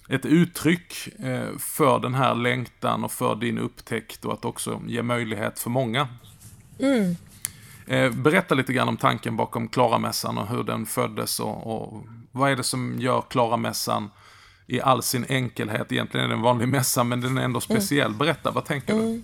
ett 0.09 0.25
uttryck 0.25 1.07
eh, 1.19 1.57
för 1.59 1.99
den 1.99 2.13
här 2.13 2.35
längtan 2.35 3.03
och 3.03 3.11
för 3.11 3.35
din 3.35 3.57
upptäckt 3.57 4.25
och 4.25 4.33
att 4.33 4.45
också 4.45 4.81
ge 4.87 5.03
möjlighet 5.03 5.59
för 5.59 5.69
många. 5.69 6.07
Mm. 6.79 7.15
Eh, 7.87 8.11
berätta 8.11 8.55
lite 8.55 8.73
grann 8.73 8.87
om 8.87 8.97
tanken 8.97 9.37
bakom 9.37 9.67
Klaramässan 9.67 10.37
och 10.37 10.47
hur 10.47 10.63
den 10.63 10.85
föddes 10.85 11.39
och, 11.39 11.67
och 11.67 12.03
vad 12.31 12.51
är 12.51 12.55
det 12.55 12.63
som 12.63 12.99
gör 12.99 13.23
Klaramässan 13.29 14.09
i 14.67 14.81
all 14.81 15.03
sin 15.03 15.25
enkelhet, 15.29 15.91
egentligen 15.91 16.25
är 16.25 16.29
det 16.29 16.35
en 16.35 16.41
vanlig 16.41 16.67
mässa 16.67 17.03
men 17.03 17.21
den 17.21 17.37
är 17.37 17.41
ändå 17.41 17.61
speciell. 17.61 18.05
Mm. 18.05 18.17
Berätta, 18.17 18.51
vad 18.51 18.65
tänker 18.65 18.93
mm. 18.93 19.05
du? 19.05 19.23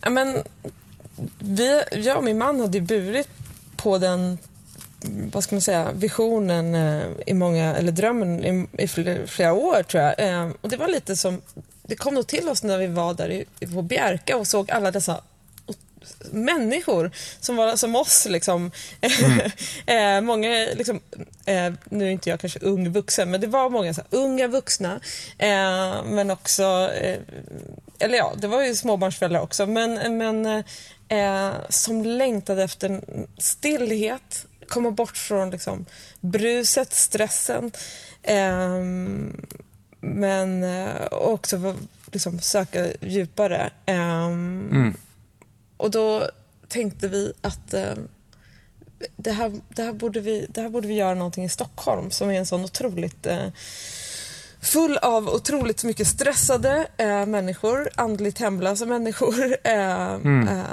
Ja, 0.00 0.10
men, 0.10 0.42
vi, 1.38 1.82
jag 1.92 2.16
och 2.16 2.24
min 2.24 2.38
man 2.38 2.60
hade 2.60 2.80
burit 2.80 3.28
på 3.76 3.98
den 3.98 4.38
vad 5.32 5.44
ska 5.44 5.54
man 5.54 5.62
säga, 5.62 5.92
visionen 5.92 6.74
eh, 6.74 7.06
i 7.26 7.34
många, 7.34 7.74
eller 7.76 7.92
drömmen 7.92 8.44
i, 8.44 8.66
i 8.82 8.88
flera, 8.88 9.26
flera, 9.26 9.52
år 9.52 9.82
tror 9.82 10.02
jag. 10.02 10.14
Eh, 10.18 10.50
och 10.60 10.68
det 10.68 10.76
var 10.76 10.88
lite 10.88 11.16
som, 11.16 11.42
det 11.82 11.96
kom 11.96 12.14
nog 12.14 12.26
till 12.26 12.48
oss 12.48 12.62
när 12.62 12.78
vi 12.78 12.86
var 12.86 13.14
där 13.14 13.30
i, 13.30 13.66
på 13.74 13.82
Bjärka 13.82 14.36
och 14.36 14.46
såg 14.46 14.70
alla 14.70 14.90
dessa 14.90 15.20
människor 16.30 17.10
som 17.40 17.56
var 17.56 17.76
som 17.76 17.96
oss. 17.96 18.26
Liksom. 18.30 18.70
Mm. 19.00 19.50
eh, 19.86 20.20
många, 20.20 20.48
liksom, 20.74 21.00
eh, 21.44 21.72
nu 21.84 22.06
är 22.06 22.10
inte 22.10 22.30
jag 22.30 22.40
kanske 22.40 22.58
ung 22.58 22.92
vuxen, 22.92 23.30
men 23.30 23.40
det 23.40 23.46
var 23.46 23.70
många 23.70 23.94
så 23.94 24.00
här, 24.00 24.18
unga 24.18 24.48
vuxna. 24.48 25.00
Eh, 25.38 26.04
men 26.04 26.30
också, 26.30 26.90
eller 27.98 28.18
ja, 28.18 28.32
det 28.36 28.46
var 28.46 28.62
ju 28.62 28.74
småbarnsföräldrar 28.74 29.40
också, 29.40 29.66
men, 29.66 30.18
men 30.18 30.64
som 31.68 32.04
längtade 32.04 32.62
efter 32.62 33.00
stillhet, 33.38 34.46
komma 34.68 34.90
bort 34.90 35.16
från 35.16 35.50
liksom, 35.50 35.86
bruset, 36.20 36.92
stressen. 36.92 37.72
Men 40.00 40.64
också 41.10 41.74
liksom, 42.12 42.40
söka 42.40 42.86
djupare. 43.00 43.70
Mm. 43.86 44.94
Och 45.78 45.90
då 45.90 46.30
tänkte 46.68 47.08
vi 47.08 47.32
att 47.40 47.74
eh, 47.74 47.94
det, 49.16 49.32
här, 49.32 49.52
det, 49.68 49.82
här 49.82 49.92
borde 49.92 50.20
vi, 50.20 50.46
det 50.48 50.60
här 50.60 50.68
borde 50.68 50.88
vi 50.88 50.94
göra 50.94 51.14
någonting 51.14 51.44
i 51.44 51.48
Stockholm 51.48 52.10
som 52.10 52.30
är 52.30 52.38
en 52.38 52.46
sån 52.46 52.64
otroligt 52.64 53.26
eh, 53.26 53.48
full 54.60 54.96
av 54.96 55.28
otroligt 55.28 55.84
mycket 55.84 56.06
stressade 56.06 56.86
eh, 56.96 57.26
människor, 57.26 57.88
andligt 57.94 58.38
hemlösa 58.38 58.86
människor 58.86 59.56
eh, 59.64 60.12
mm. 60.12 60.48
eh, 60.48 60.64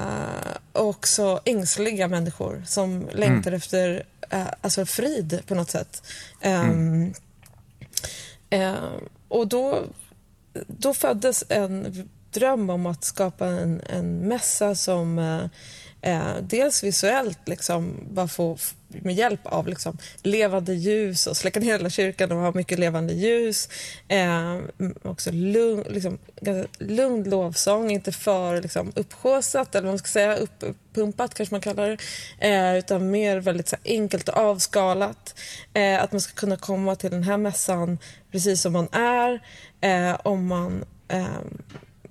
och 0.74 0.88
också 0.88 1.40
ängsliga 1.46 2.08
människor 2.08 2.64
som 2.68 3.08
längtar 3.12 3.52
mm. 3.52 3.58
efter 3.58 4.04
eh, 4.30 4.48
alltså 4.62 4.86
frid 4.86 5.42
på 5.48 5.56
något 5.56 5.70
sätt. 5.70 6.04
Mm. 6.42 6.70
Ehm, 6.70 7.14
eh, 8.50 8.92
och 9.28 9.48
då, 9.48 9.84
då 10.68 10.94
föddes 10.94 11.44
en 11.50 12.10
dröm 12.36 12.70
om 12.70 12.86
att 12.86 13.04
skapa 13.04 13.46
en, 13.46 13.82
en 13.90 14.28
mässa 14.28 14.76
som 14.76 15.20
eh, 15.20 15.44
eh 16.12 16.36
dels 16.42 16.84
visuellt 16.84 17.48
liksom, 17.48 17.94
bara 18.12 18.28
få 18.28 18.58
med 18.88 19.16
hjälp 19.16 19.40
av 19.44 19.68
liksom, 19.68 19.98
levande 20.24 20.74
ljus 20.74 21.28
och 21.28 21.38
släcka 21.38 21.60
ner 21.60 21.72
hela 21.72 21.90
kyrkan 21.90 22.32
och 22.32 22.38
ha 22.38 22.52
mycket 22.52 22.80
levande 22.80 23.14
ljus. 23.14 23.70
Eh, 24.08 24.60
också 25.02 25.32
lugn, 25.32 25.84
liksom, 25.90 26.18
lugn 26.78 27.24
lovsång, 27.24 27.92
inte 27.92 28.12
för 28.12 28.62
liksom, 28.62 28.92
uppsjåsat 28.96 29.76
eller 29.76 29.86
vad 29.86 29.92
man 29.92 30.00
ska 30.00 30.08
säga, 30.08 30.38
uppumpat 30.60 31.34
kanske 31.34 31.54
man 31.54 31.62
kallar 31.62 31.90
det. 31.90 31.98
Eh, 32.50 32.78
utan 32.78 33.12
mer 33.12 33.38
väldigt 33.38 33.68
så 33.68 33.76
enkelt 33.86 34.30
och 34.30 34.38
avskalat. 34.38 35.40
Eh, 35.74 36.04
att 36.04 36.12
man 36.12 36.22
ska 36.22 36.34
kunna 36.34 36.58
komma 36.58 36.96
till 36.96 37.12
den 37.12 37.24
här 37.24 37.38
mässan 37.38 37.98
precis 38.32 38.62
som 38.62 38.74
man 38.74 38.88
är. 38.92 39.40
Eh, 39.82 40.20
om 40.24 40.48
man 40.48 40.86
eh, 41.08 41.28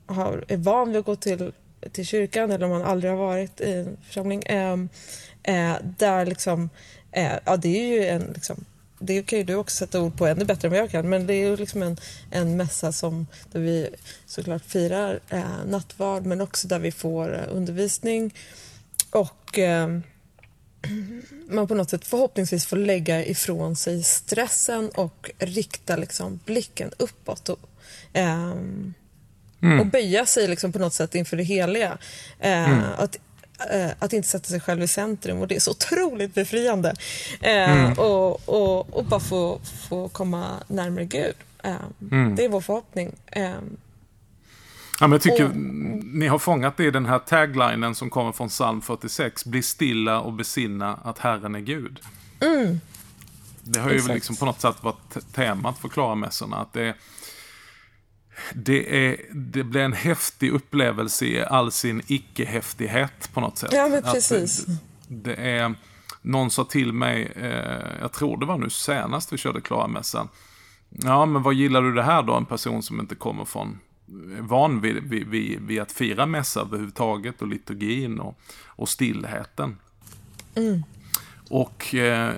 har, 0.07 0.45
är 0.49 0.57
van 0.57 0.89
vid 0.89 0.99
att 0.99 1.07
gå 1.07 1.17
till, 1.17 1.53
till 1.93 2.07
kyrkan 2.07 2.51
eller 2.51 2.65
om 2.65 2.71
man 2.71 2.83
aldrig 2.83 3.13
har 3.13 3.19
varit 3.19 3.61
i 3.61 3.73
en 3.73 3.97
församling. 4.07 4.43
Eh, 4.43 4.77
eh, 5.43 5.77
där 5.99 6.27
liksom, 6.27 6.71
eh, 7.13 7.33
ja 7.45 7.57
det 7.57 7.69
är 7.69 7.87
ju 7.87 8.07
en 8.07 8.23
liksom, 8.35 8.65
det 8.99 9.23
kan 9.23 9.39
ju 9.39 9.45
du 9.45 9.55
också 9.55 9.77
sätta 9.77 10.01
ord 10.01 10.19
på 10.19 10.27
ännu 10.27 10.45
bättre 10.45 10.69
än 10.69 10.73
vad 10.73 10.81
jag 10.81 10.91
kan, 10.91 11.09
men 11.09 11.27
det 11.27 11.35
är 11.35 11.49
ju 11.49 11.57
liksom 11.57 11.83
en, 11.83 11.97
en 12.31 12.57
mässa 12.57 12.93
som, 12.93 13.27
där 13.53 13.61
vi 13.61 13.89
såklart 14.27 14.65
firar 14.65 15.21
eh, 15.29 15.65
nattvard 15.67 16.27
men 16.27 16.41
också 16.41 16.69
där 16.69 16.79
vi 16.79 16.93
får 16.93 17.35
eh, 17.35 17.57
undervisning 17.57 18.35
och 19.11 19.59
eh, 19.59 19.89
man 21.49 21.69
på 21.69 21.75
något 21.75 21.91
sätt 21.91 22.05
förhoppningsvis 22.05 22.67
får 22.67 22.77
lägga 22.77 23.25
ifrån 23.25 23.77
sig 23.77 24.03
stressen 24.03 24.89
och 24.89 25.31
rikta 25.39 25.97
liksom 25.97 26.41
blicken 26.45 26.91
uppåt. 26.99 27.49
Och, 27.49 27.61
eh, 28.13 28.55
mm. 29.65 29.81
och 29.81 29.87
böja 29.87 30.27
sig 30.27 30.49
liksom 30.49 30.73
på 30.73 30.79
något 30.79 30.95
sätt 30.95 31.15
inför 31.15 31.37
det 31.37 31.43
heliga. 31.43 31.99
Eh, 32.41 32.71
mm. 32.71 32.83
att, 32.99 33.19
eh, 33.71 33.91
att 33.99 34.13
inte 34.13 34.29
sätta 34.29 34.49
sig 34.49 34.61
själv 34.61 34.83
i 34.83 34.89
centrum 34.89 35.41
och 35.41 35.49
det 35.49 35.57
är 35.57 35.61
så 35.61 35.71
otroligt 35.95 36.35
befriande. 36.35 36.95
Eh, 37.41 37.71
mm. 37.71 37.93
och, 37.93 38.49
och, 38.49 38.97
och 38.97 39.05
bara 39.05 39.21
få, 39.21 39.61
få 39.89 40.09
komma 40.09 40.51
närmare 40.69 41.05
Gud. 41.05 41.37
Eh, 41.63 41.75
mm. 42.11 42.37
Det 42.37 42.45
är 42.45 42.49
vår 42.49 42.61
förhoppning. 42.61 43.13
Eh, 43.27 43.53
Ja, 45.01 45.07
men 45.07 45.13
jag 45.13 45.23
tycker 45.23 45.45
och, 45.45 45.57
ni 46.05 46.27
har 46.27 46.39
fångat 46.39 46.77
det 46.77 46.85
i 46.85 46.91
den 46.91 47.07
här 47.07 47.19
taglinen 47.19 47.95
som 47.95 48.11
kommer 48.11 48.33
från 48.33 48.49
psalm 48.49 48.81
46. 48.81 49.45
Bli 49.45 49.63
stilla 49.63 50.21
och 50.21 50.33
besinna 50.33 50.99
att 51.05 51.19
Herren 51.19 51.55
är 51.55 51.61
Gud. 51.61 52.01
Mm. 52.41 52.81
Det 53.63 53.81
har 53.81 53.91
ju 53.91 53.97
Exakt. 53.97 54.15
liksom 54.15 54.37
på 54.37 54.45
något 54.45 54.61
sätt 54.61 54.77
varit 54.81 55.33
temat 55.33 55.79
för 55.79 55.89
Klara-mässorna. 55.89 56.57
Att 56.57 56.73
det, 56.73 56.95
det, 58.55 59.07
är, 59.07 59.17
det 59.33 59.65
blir 59.65 59.81
en 59.81 59.93
häftig 59.93 60.53
upplevelse 60.53 61.27
i 61.27 61.45
all 61.45 61.73
sin 61.73 62.03
icke-häftighet 62.07 63.31
på 63.35 63.41
något 63.41 63.59
sätt. 63.59 63.73
Ja, 63.73 63.89
men 63.89 64.03
precis. 64.03 64.67
Det, 64.67 64.79
det, 65.09 65.35
är, 65.35 65.75
någon 66.23 66.51
sa 66.51 66.65
till 66.65 66.93
mig, 66.93 67.33
eh, 67.37 68.01
jag 68.01 68.13
tror 68.13 68.41
det 68.41 68.47
var 68.47 68.59
nu 68.59 68.71
senast 68.71 69.33
vi 69.33 69.37
körde 69.37 69.61
Klara-mässan. 69.61 70.29
Ja, 70.89 71.27
men 71.27 71.43
vad 71.43 71.55
gillar 71.55 71.83
du 71.83 71.95
det 71.95 72.03
här 72.03 72.23
då? 72.23 72.35
En 72.35 72.47
person 72.47 72.83
som 72.83 73.01
inte 73.01 73.15
kommer 73.15 73.45
från 73.45 73.79
van 74.41 74.81
vid, 74.81 75.03
vid, 75.03 75.27
vid, 75.27 75.61
vid 75.61 75.81
att 75.81 75.93
fira 75.93 76.27
mässa 76.27 76.61
överhuvudtaget 76.61 77.43
och 77.43 77.49
liturgin 77.49 78.21
och, 78.21 78.39
och 78.67 78.89
stillheten. 78.89 79.77
Mm. 80.55 80.83
Och 81.51 81.95
eh, 81.95 82.35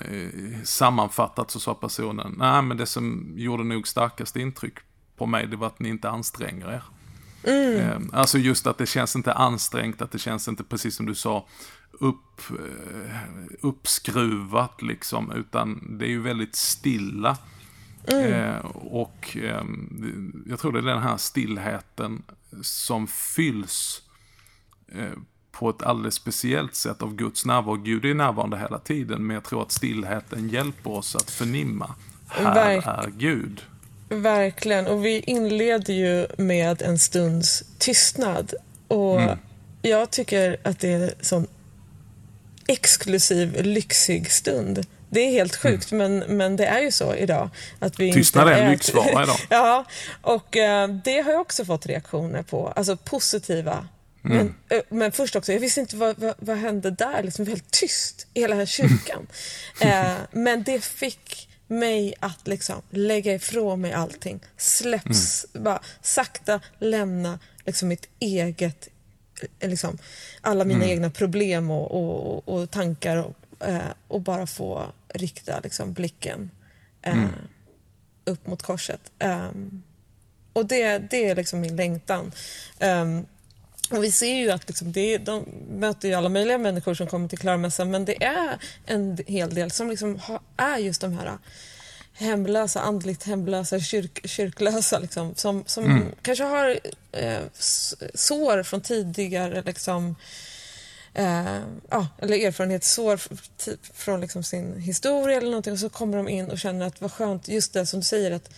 sammanfattat 0.64 1.50
så 1.50 1.60
sa 1.60 1.74
personen, 1.74 2.34
nej 2.38 2.62
men 2.62 2.76
det 2.76 2.86
som 2.86 3.32
gjorde 3.36 3.64
nog 3.64 3.88
starkast 3.88 4.36
intryck 4.36 4.78
på 5.16 5.26
mig 5.26 5.46
det 5.46 5.56
var 5.56 5.66
att 5.66 5.80
ni 5.80 5.88
inte 5.88 6.10
anstränger 6.10 6.72
er. 6.72 6.82
Mm. 7.42 7.78
Eh, 7.78 8.18
alltså 8.20 8.38
just 8.38 8.66
att 8.66 8.78
det 8.78 8.86
känns 8.86 9.16
inte 9.16 9.32
ansträngt, 9.32 10.02
att 10.02 10.10
det 10.10 10.18
känns 10.18 10.48
inte 10.48 10.64
precis 10.64 10.96
som 10.96 11.06
du 11.06 11.14
sa 11.14 11.46
upp, 11.92 12.40
eh, 12.50 13.16
uppskruvat 13.60 14.82
liksom, 14.82 15.32
utan 15.32 15.98
det 15.98 16.04
är 16.04 16.10
ju 16.10 16.20
väldigt 16.20 16.56
stilla. 16.56 17.36
Mm. 18.06 18.32
Eh, 18.32 18.64
och 18.74 19.36
eh, 19.36 19.64
jag 20.46 20.58
tror 20.58 20.72
det 20.72 20.78
är 20.78 20.82
den 20.82 21.02
här 21.02 21.16
stillheten 21.16 22.22
som 22.62 23.06
fylls 23.06 24.02
eh, 24.92 25.12
på 25.52 25.70
ett 25.70 25.82
alldeles 25.82 26.14
speciellt 26.14 26.74
sätt 26.74 27.02
av 27.02 27.14
Guds 27.14 27.44
närvaro. 27.44 27.76
Gud 27.76 28.04
är 28.04 28.14
närvarande 28.14 28.58
hela 28.58 28.78
tiden, 28.78 29.26
men 29.26 29.34
jag 29.34 29.44
tror 29.44 29.62
att 29.62 29.72
stillheten 29.72 30.48
hjälper 30.48 30.90
oss 30.90 31.16
att 31.16 31.30
förnimma. 31.30 31.94
Här 32.28 33.06
är 33.06 33.10
Gud. 33.10 33.62
Verkligen, 34.08 34.86
och 34.86 35.04
vi 35.04 35.20
inleder 35.20 35.94
ju 35.94 36.26
med 36.36 36.82
en 36.82 36.98
stunds 36.98 37.64
tystnad. 37.78 38.54
Och 38.88 39.20
mm. 39.20 39.38
jag 39.82 40.10
tycker 40.10 40.56
att 40.62 40.80
det 40.80 40.92
är 40.92 41.00
en 41.00 41.10
sån 41.20 41.46
exklusiv, 42.66 43.62
lyxig 43.62 44.30
stund. 44.30 44.86
Det 45.08 45.20
är 45.20 45.30
helt 45.30 45.56
sjukt, 45.56 45.92
mm. 45.92 46.18
men, 46.18 46.36
men 46.36 46.56
det 46.56 46.66
är 46.66 46.80
ju 46.80 46.90
så 46.90 47.14
idag. 47.14 47.50
Att 47.78 48.00
vi 48.00 48.12
Tystnad 48.12 48.48
är 48.48 48.62
en 48.62 48.70
lyxvara 48.70 49.22
idag. 49.22 49.36
ja, 49.48 49.84
och 50.22 50.56
uh, 50.56 50.88
det 51.04 51.20
har 51.20 51.32
jag 51.32 51.40
också 51.40 51.64
fått 51.64 51.86
reaktioner 51.86 52.42
på. 52.42 52.68
Alltså 52.68 52.96
positiva. 52.96 53.88
Mm. 54.24 54.36
Men, 54.36 54.78
uh, 54.78 54.84
men 54.88 55.12
först 55.12 55.36
också, 55.36 55.52
jag 55.52 55.60
visste 55.60 55.80
inte 55.80 55.96
vad, 55.96 56.18
vad, 56.18 56.34
vad 56.38 56.56
hände 56.56 56.90
där. 56.90 57.22
Liksom, 57.22 57.46
helt 57.46 57.70
tyst 57.70 58.26
i 58.34 58.40
hela 58.40 58.54
här 58.54 58.66
kyrkan. 58.66 59.26
uh, 59.84 60.12
men 60.30 60.62
det 60.62 60.84
fick 60.84 61.48
mig 61.66 62.14
att 62.20 62.46
liksom 62.46 62.82
lägga 62.90 63.34
ifrån 63.34 63.80
mig 63.80 63.92
allting. 63.92 64.40
Släpps, 64.56 65.46
mm. 65.54 65.64
bara 65.64 65.80
sakta 66.00 66.60
lämna 66.78 67.38
liksom 67.64 67.88
mitt 67.88 68.08
eget, 68.18 68.88
liksom, 69.60 69.98
alla 70.40 70.64
mina 70.64 70.84
mm. 70.84 70.90
egna 70.90 71.10
problem 71.10 71.70
och, 71.70 71.90
och, 71.90 72.48
och 72.48 72.70
tankar 72.70 73.16
och, 73.16 73.66
eh, 73.66 73.80
och 74.08 74.20
bara 74.20 74.46
få 74.46 74.86
rikta 75.08 75.60
liksom, 75.60 75.92
blicken 75.92 76.50
eh, 77.02 77.18
mm. 77.18 77.30
upp 78.24 78.46
mot 78.46 78.62
korset. 78.62 79.12
Um, 79.18 79.82
och 80.52 80.66
det, 80.66 80.98
det 80.98 81.28
är 81.28 81.34
liksom 81.34 81.60
min 81.60 81.76
längtan. 81.76 82.32
Um, 82.80 83.26
och 83.90 84.04
vi 84.04 84.12
ser 84.12 84.34
ju 84.34 84.50
att 84.50 84.68
liksom 84.68 84.92
det, 84.92 85.18
de 85.18 85.44
möter 85.70 86.08
ju 86.08 86.14
alla 86.14 86.28
möjliga 86.28 86.58
människor 86.58 86.94
som 86.94 87.06
kommer 87.06 87.28
till 87.28 87.38
Klarmässan 87.38 87.90
men 87.90 88.04
det 88.04 88.24
är 88.24 88.58
en 88.86 89.18
hel 89.26 89.54
del 89.54 89.70
som 89.70 89.90
liksom 89.90 90.18
ha, 90.18 90.40
är 90.56 90.78
just 90.78 91.00
de 91.00 91.12
här 91.12 91.38
hemlösa, 92.18 92.80
andligt 92.80 93.22
hemlösa, 93.22 93.80
kyrk, 93.80 94.28
kyrklösa 94.28 94.98
liksom, 94.98 95.34
som, 95.34 95.64
som 95.66 95.84
mm. 95.84 96.08
kanske 96.22 96.44
har 96.44 96.78
eh, 97.12 97.40
sår 98.14 98.62
från 98.62 98.80
tidigare 98.80 99.62
liksom, 99.62 100.16
eh, 101.14 101.58
ja, 101.90 102.08
eller 102.18 102.46
erfarenhetssår 102.46 103.20
från 103.92 104.20
liksom 104.20 104.42
sin 104.42 104.80
historia 104.80 105.36
eller 105.36 105.50
någonting 105.50 105.72
och 105.72 105.78
så 105.78 105.88
kommer 105.88 106.16
de 106.16 106.28
in 106.28 106.50
och 106.50 106.58
känner 106.58 106.86
att 106.86 107.00
vad 107.00 107.12
skönt, 107.12 107.48
just 107.48 107.72
det 107.72 107.86
som 107.86 108.00
du 108.00 108.04
säger 108.04 108.30
att 108.30 108.50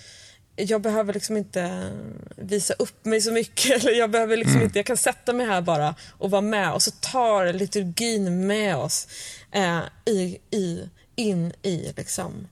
jag 0.59 0.83
behöver 0.83 1.13
liksom 1.13 1.37
inte 1.37 1.93
visa 2.37 2.75
upp 2.75 3.05
mig 3.05 3.21
så 3.21 3.33
mycket. 3.33 3.71
Eller 3.85 3.93
jag, 3.93 4.11
behöver 4.11 4.37
liksom 4.37 4.55
mm. 4.55 4.65
inte, 4.65 4.79
jag 4.79 4.87
kan 4.87 4.97
sätta 4.97 5.33
mig 5.33 5.47
här 5.47 5.61
bara 5.61 5.95
och 6.11 6.31
vara 6.31 6.43
med 6.43 6.73
och 6.73 6.83
så 6.83 6.91
tar 6.91 7.53
liturgin 7.53 8.47
med 8.47 8.77
oss 8.77 9.09
eh, 9.53 9.81
i, 10.05 10.39
i, 10.51 10.89
in 11.17 11.53
i 11.63 11.93
liksom, 11.97 12.49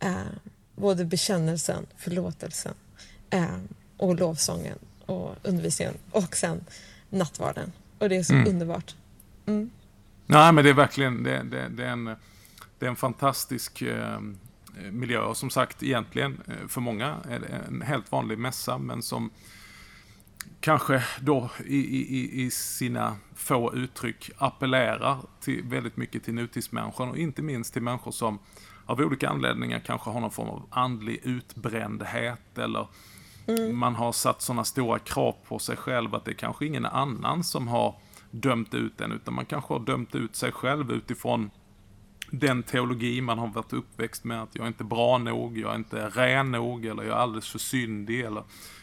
eh, 0.00 0.12
både 0.76 1.04
bekännelsen, 1.04 1.86
förlåtelsen 1.96 2.74
eh, 3.30 3.58
och 3.96 4.16
lovsången 4.16 4.78
och 5.06 5.34
undervisningen 5.42 5.94
och 6.10 6.36
sen 6.36 6.64
nattvarden. 7.10 7.72
Och 7.98 8.08
det 8.08 8.16
är 8.16 8.22
så 8.22 8.34
mm. 8.34 8.48
underbart. 8.48 8.94
Mm. 9.46 9.70
Nej, 10.26 10.52
men 10.52 10.64
det 10.64 10.70
är 10.70 10.74
verkligen 10.74 11.22
det, 11.22 11.42
det, 11.42 11.68
det, 11.68 11.84
är, 11.84 11.90
en, 11.90 12.04
det 12.78 12.86
är 12.86 12.90
en 12.90 12.96
fantastisk 12.96 13.82
eh, 13.82 14.20
miljö. 14.92 15.20
Och 15.20 15.36
som 15.36 15.50
sagt, 15.50 15.82
egentligen 15.82 16.40
eh, 16.46 16.68
för 16.68 16.80
många 16.80 17.16
är 17.28 17.38
det 17.38 17.46
en 17.46 17.82
helt 17.82 18.12
vanlig 18.12 18.38
mässa, 18.38 18.78
men 18.78 19.02
som 19.02 19.30
kanske 20.60 21.04
då 21.20 21.50
i, 21.66 21.76
i, 21.76 22.42
i 22.42 22.50
sina 22.50 23.16
få 23.34 23.74
uttryck 23.74 24.30
appellerar 24.38 25.18
till, 25.40 25.62
väldigt 25.64 25.96
mycket 25.96 26.24
till 26.24 26.34
nutidsmänniskan 26.34 27.08
och 27.08 27.18
inte 27.18 27.42
minst 27.42 27.72
till 27.72 27.82
människor 27.82 28.10
som 28.10 28.38
av 28.86 29.00
olika 29.00 29.28
anledningar 29.28 29.78
kanske 29.78 30.10
har 30.10 30.20
någon 30.20 30.30
form 30.30 30.48
av 30.48 30.66
andlig 30.70 31.20
utbrändhet 31.22 32.58
eller 32.58 32.86
mm. 33.46 33.78
man 33.78 33.94
har 33.94 34.12
satt 34.12 34.42
sådana 34.42 34.64
stora 34.64 34.98
krav 34.98 35.34
på 35.48 35.58
sig 35.58 35.76
själv 35.76 36.14
att 36.14 36.24
det 36.24 36.30
är 36.30 36.34
kanske 36.34 36.66
ingen 36.66 36.86
annan 36.86 37.44
som 37.44 37.68
har 37.68 37.94
dömt 38.30 38.74
ut 38.74 39.00
en, 39.00 39.12
utan 39.12 39.34
man 39.34 39.46
kanske 39.46 39.74
har 39.74 39.80
dömt 39.80 40.14
ut 40.14 40.36
sig 40.36 40.52
själv 40.52 40.92
utifrån 40.92 41.50
den 42.30 42.62
teologi 42.62 43.20
man 43.20 43.38
har 43.38 43.46
varit 43.46 43.72
uppväxt 43.72 44.24
med, 44.24 44.42
att 44.42 44.54
jag 44.54 44.62
är 44.62 44.68
inte 44.68 44.84
bra 44.84 45.18
nog, 45.18 45.58
jag 45.58 45.70
är 45.70 45.76
inte 45.76 46.08
ren 46.08 46.50
nog, 46.50 46.86
eller 46.86 47.02
jag 47.02 47.12
är 47.12 47.20
alldeles 47.20 47.48
för 47.48 47.58
syndig, 47.58 48.20
eller 48.20 48.42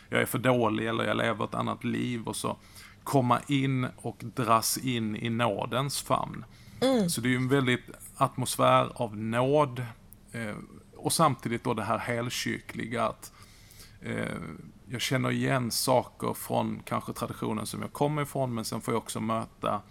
jag 0.09 0.21
är 0.21 0.25
för 0.25 0.39
dålig, 0.39 0.87
eller 0.87 1.03
jag 1.03 1.17
lever 1.17 1.45
ett 1.45 1.55
annat 1.55 1.83
liv, 1.83 2.27
och 2.27 2.35
så 2.35 2.57
komma 3.03 3.41
in 3.47 3.87
och 3.97 4.17
dras 4.19 4.77
in 4.77 5.15
i 5.15 5.29
nådens 5.29 6.01
famn. 6.01 6.45
Mm. 6.81 7.09
Så 7.09 7.21
det 7.21 7.27
är 7.27 7.31
ju 7.31 7.35
en 7.35 7.47
väldigt 7.47 7.89
atmosfär 8.17 8.91
av 8.95 9.17
nåd, 9.17 9.85
eh, 10.31 10.55
och 10.95 11.13
samtidigt 11.13 11.63
då 11.63 11.73
det 11.73 11.83
här 11.83 11.97
helkyrkliga, 11.97 13.05
att 13.05 13.33
eh, 14.01 14.35
jag 14.89 15.01
känner 15.01 15.31
igen 15.31 15.71
saker 15.71 16.33
från 16.33 16.81
kanske 16.85 17.13
traditionen 17.13 17.65
som 17.65 17.81
jag 17.81 17.93
kommer 17.93 18.21
ifrån, 18.21 18.53
men 18.53 18.65
sen 18.65 18.81
får 18.81 18.93
jag 18.93 19.01
också 19.01 19.19
möta 19.19 19.81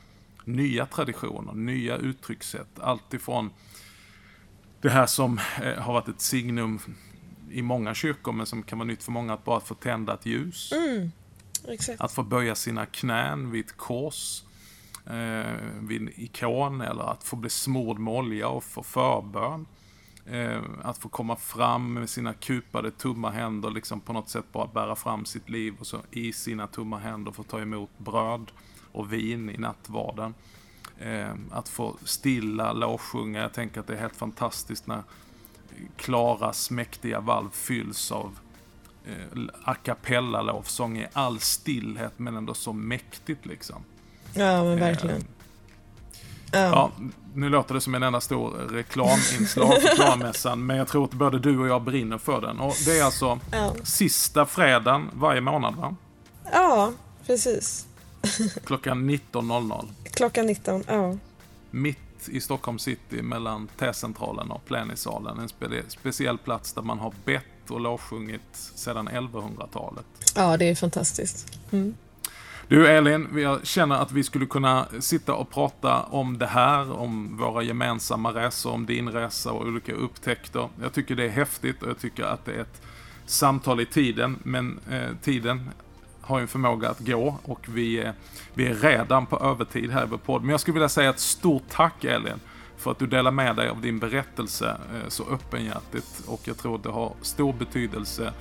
nya 0.44 0.86
traditioner, 0.86 1.52
nya 1.52 1.96
uttryckssätt. 1.96 2.78
Alltifrån 2.80 3.50
det 4.80 4.90
här 4.90 5.06
som 5.06 5.40
eh, 5.62 5.82
har 5.82 5.92
varit 5.92 6.08
ett 6.08 6.20
signum 6.20 6.80
i 7.50 7.62
många 7.62 7.94
kyrkor, 7.94 8.32
men 8.32 8.46
som 8.46 8.62
kan 8.62 8.78
vara 8.78 8.86
nytt 8.86 9.02
för 9.02 9.12
många, 9.12 9.34
att 9.34 9.44
bara 9.44 9.60
få 9.60 9.74
tända 9.74 10.14
ett 10.14 10.26
ljus. 10.26 10.72
Mm, 10.72 11.10
att 11.98 12.12
få 12.12 12.22
böja 12.22 12.54
sina 12.54 12.86
knän 12.86 13.50
vid 13.50 13.64
ett 13.64 13.76
kors, 13.76 14.42
eh, 15.06 15.52
vid 15.80 16.02
en 16.02 16.10
ikon, 16.16 16.80
eller 16.80 17.12
att 17.12 17.24
få 17.24 17.36
bli 17.36 17.50
smord 17.50 17.98
med 17.98 18.14
olja 18.14 18.48
och 18.48 18.64
få 18.64 18.82
förbön. 18.82 19.66
Eh, 20.26 20.62
att 20.82 20.98
få 20.98 21.08
komma 21.08 21.36
fram 21.36 21.92
med 21.92 22.10
sina 22.10 22.32
kupade 22.32 22.90
tumma 22.90 23.30
händer, 23.30 23.70
liksom 23.70 24.00
på 24.00 24.12
något 24.12 24.28
sätt 24.28 24.44
bara 24.52 24.66
bära 24.66 24.96
fram 24.96 25.24
sitt 25.24 25.48
liv 25.48 25.74
och 25.78 25.86
så 25.86 25.98
i 26.10 26.32
sina 26.32 26.66
tumma 26.66 26.98
händer 26.98 27.32
få 27.32 27.42
ta 27.42 27.60
emot 27.60 27.90
bröd 27.98 28.52
och 28.94 29.12
vin 29.12 29.50
i 29.50 29.58
nattvarden. 29.58 30.34
Eh, 30.98 31.34
att 31.50 31.68
få 31.68 31.96
stilla 32.04 32.72
lovsjunga, 32.72 33.40
jag 33.40 33.52
tänker 33.52 33.80
att 33.80 33.86
det 33.86 33.92
är 33.92 34.00
helt 34.00 34.16
fantastiskt 34.16 34.86
när 34.86 35.02
Klaras 35.96 36.70
mäktiga 36.70 37.20
valv 37.20 37.50
fylls 37.52 38.12
av 38.12 38.38
eh, 39.06 39.40
a 39.64 39.74
cappella-lovsång 39.74 40.98
i 40.98 41.06
all 41.12 41.40
stillhet 41.40 42.12
men 42.16 42.36
ändå 42.36 42.54
så 42.54 42.72
mäktigt 42.72 43.46
liksom. 43.46 43.84
Ja, 44.34 44.64
men 44.64 44.78
verkligen. 44.78 45.24
Eh, 46.52 46.60
ja. 46.60 46.90
nu 47.34 47.48
låter 47.48 47.74
det 47.74 47.80
som 47.80 47.94
en 47.94 48.02
enda 48.02 48.20
stor 48.20 48.50
reklaminslag 48.50 49.82
för 49.82 49.96
Klarmässan, 49.96 50.66
men 50.66 50.76
jag 50.76 50.88
tror 50.88 51.04
att 51.04 51.12
både 51.12 51.38
du 51.38 51.58
och 51.58 51.68
jag 51.68 51.82
brinner 51.82 52.18
för 52.18 52.40
den. 52.40 52.60
Och 52.60 52.74
det 52.84 52.98
är 52.98 53.04
alltså 53.04 53.38
ja. 53.50 53.74
sista 53.82 54.46
fredagen 54.46 55.10
varje 55.14 55.40
månad, 55.40 55.74
va? 55.74 55.96
Ja, 56.52 56.92
precis. 57.26 57.86
Klockan 58.64 59.10
19.00. 59.10 59.88
Klockan 60.04 60.46
19, 60.46 60.84
ja. 60.86 61.16
Mitt 61.70 61.98
i 62.28 62.40
Stockholm 62.40 62.78
city 62.78 63.22
mellan 63.22 63.68
T-centralen 63.78 64.50
och 64.50 64.64
plenisalen. 64.64 65.38
En 65.38 65.48
spe 65.48 65.82
speciell 65.88 66.38
plats 66.38 66.72
där 66.72 66.82
man 66.82 66.98
har 66.98 67.12
bett 67.24 67.70
och 67.70 67.80
lovsjungit 67.80 68.40
sedan 68.52 69.08
1100-talet. 69.08 70.06
Ja, 70.36 70.56
det 70.56 70.68
är 70.68 70.74
fantastiskt. 70.74 71.58
Mm. 71.70 71.94
Du 72.68 72.88
Elin, 72.88 73.28
jag 73.38 73.66
känner 73.66 73.96
att 73.96 74.12
vi 74.12 74.24
skulle 74.24 74.46
kunna 74.46 74.86
sitta 75.00 75.34
och 75.34 75.50
prata 75.50 76.02
om 76.02 76.38
det 76.38 76.46
här, 76.46 76.92
om 76.92 77.36
våra 77.36 77.62
gemensamma 77.62 78.30
resor, 78.30 78.72
om 78.72 78.86
din 78.86 79.08
resa 79.08 79.52
och 79.52 79.66
olika 79.66 79.92
upptäckter. 79.92 80.68
Jag 80.82 80.92
tycker 80.92 81.16
det 81.16 81.24
är 81.24 81.28
häftigt 81.28 81.82
och 81.82 81.88
jag 81.88 81.98
tycker 81.98 82.24
att 82.24 82.44
det 82.44 82.52
är 82.52 82.60
ett 82.60 82.82
samtal 83.26 83.80
i 83.80 83.86
tiden, 83.86 84.38
men 84.42 84.80
eh, 84.90 85.08
tiden 85.22 85.70
har 86.26 86.38
ju 86.38 86.42
en 86.42 86.48
förmåga 86.48 86.90
att 86.90 87.00
gå 87.00 87.38
och 87.42 87.60
vi 87.68 87.98
är, 88.00 88.12
vi 88.54 88.66
är 88.66 88.74
redan 88.74 89.26
på 89.26 89.38
övertid 89.38 89.90
här 89.90 90.14
i 90.14 90.18
podd. 90.18 90.42
Men 90.42 90.50
jag 90.50 90.60
skulle 90.60 90.74
vilja 90.74 90.88
säga 90.88 91.10
ett 91.10 91.20
stort 91.20 91.62
tack 91.70 92.04
Elin 92.04 92.40
för 92.76 92.90
att 92.90 92.98
du 92.98 93.06
delar 93.06 93.30
med 93.30 93.56
dig 93.56 93.68
av 93.68 93.80
din 93.80 93.98
berättelse 93.98 94.76
eh, 94.94 95.08
så 95.08 95.24
öppenhjärtigt 95.30 96.22
och 96.26 96.40
jag 96.44 96.58
tror 96.58 96.74
att 96.74 96.82
det 96.82 96.90
har 96.90 97.12
stor 97.22 97.52
betydelse 97.52 98.32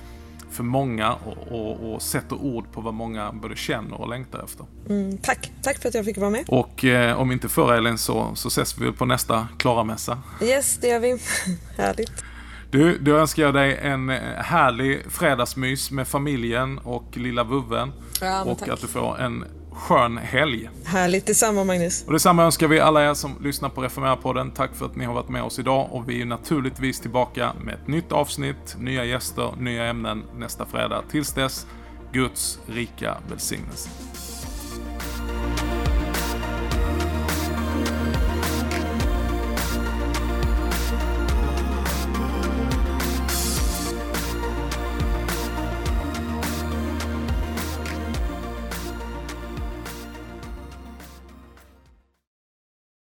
för 0.50 0.62
många 0.62 1.12
och, 1.12 1.52
och, 1.52 1.94
och 1.94 2.02
sätter 2.02 2.36
ord 2.36 2.72
på 2.72 2.80
vad 2.80 2.94
många 2.94 3.32
både 3.32 3.56
känner 3.56 4.00
och 4.00 4.08
längtar 4.08 4.44
efter. 4.44 4.66
Mm, 4.88 5.18
tack, 5.18 5.52
tack 5.62 5.78
för 5.78 5.88
att 5.88 5.94
jag 5.94 6.04
fick 6.04 6.18
vara 6.18 6.30
med. 6.30 6.44
Och 6.48 6.84
eh, 6.84 7.20
om 7.20 7.32
inte 7.32 7.48
förr 7.48 7.74
Elin 7.74 7.98
så, 7.98 8.34
så 8.34 8.48
ses 8.48 8.78
vi 8.78 8.92
på 8.92 9.06
nästa 9.06 9.48
Klara-mässa. 9.58 10.18
Yes, 10.42 10.78
det 10.78 10.88
gör 10.88 11.00
vi. 11.00 11.18
Härligt. 11.76 12.33
Du, 12.74 12.98
då 12.98 13.16
önskar 13.16 13.42
jag 13.42 13.54
dig 13.54 13.78
en 13.82 14.10
eh, 14.10 14.20
härlig 14.36 15.02
fredagsmys 15.08 15.90
med 15.90 16.08
familjen 16.08 16.78
och 16.78 17.16
lilla 17.16 17.44
vovven. 17.44 17.92
Ja, 18.20 18.44
och 18.44 18.58
tack. 18.58 18.68
att 18.68 18.80
du 18.80 18.86
får 18.86 19.20
en 19.20 19.44
skön 19.72 20.18
helg. 20.18 20.70
Härligt, 20.84 21.26
detsamma 21.26 21.64
Magnus. 21.64 22.04
Och 22.06 22.12
detsamma 22.12 22.44
önskar 22.44 22.68
vi 22.68 22.80
alla 22.80 23.10
er 23.10 23.14
som 23.14 23.36
lyssnar 23.42 23.68
på 23.68 23.82
Reformera-podden. 23.82 24.50
Tack 24.50 24.74
för 24.74 24.86
att 24.86 24.96
ni 24.96 25.04
har 25.04 25.14
varit 25.14 25.28
med 25.28 25.42
oss 25.42 25.58
idag 25.58 25.88
och 25.92 26.08
vi 26.08 26.20
är 26.20 26.26
naturligtvis 26.26 27.00
tillbaka 27.00 27.52
med 27.64 27.74
ett 27.74 27.88
nytt 27.88 28.12
avsnitt, 28.12 28.76
nya 28.78 29.04
gäster, 29.04 29.54
nya 29.58 29.84
ämnen 29.84 30.22
nästa 30.36 30.66
fredag. 30.66 31.02
Tills 31.10 31.32
dess, 31.32 31.66
Guds 32.12 32.58
rika 32.66 33.16
välsignelse. 33.30 33.90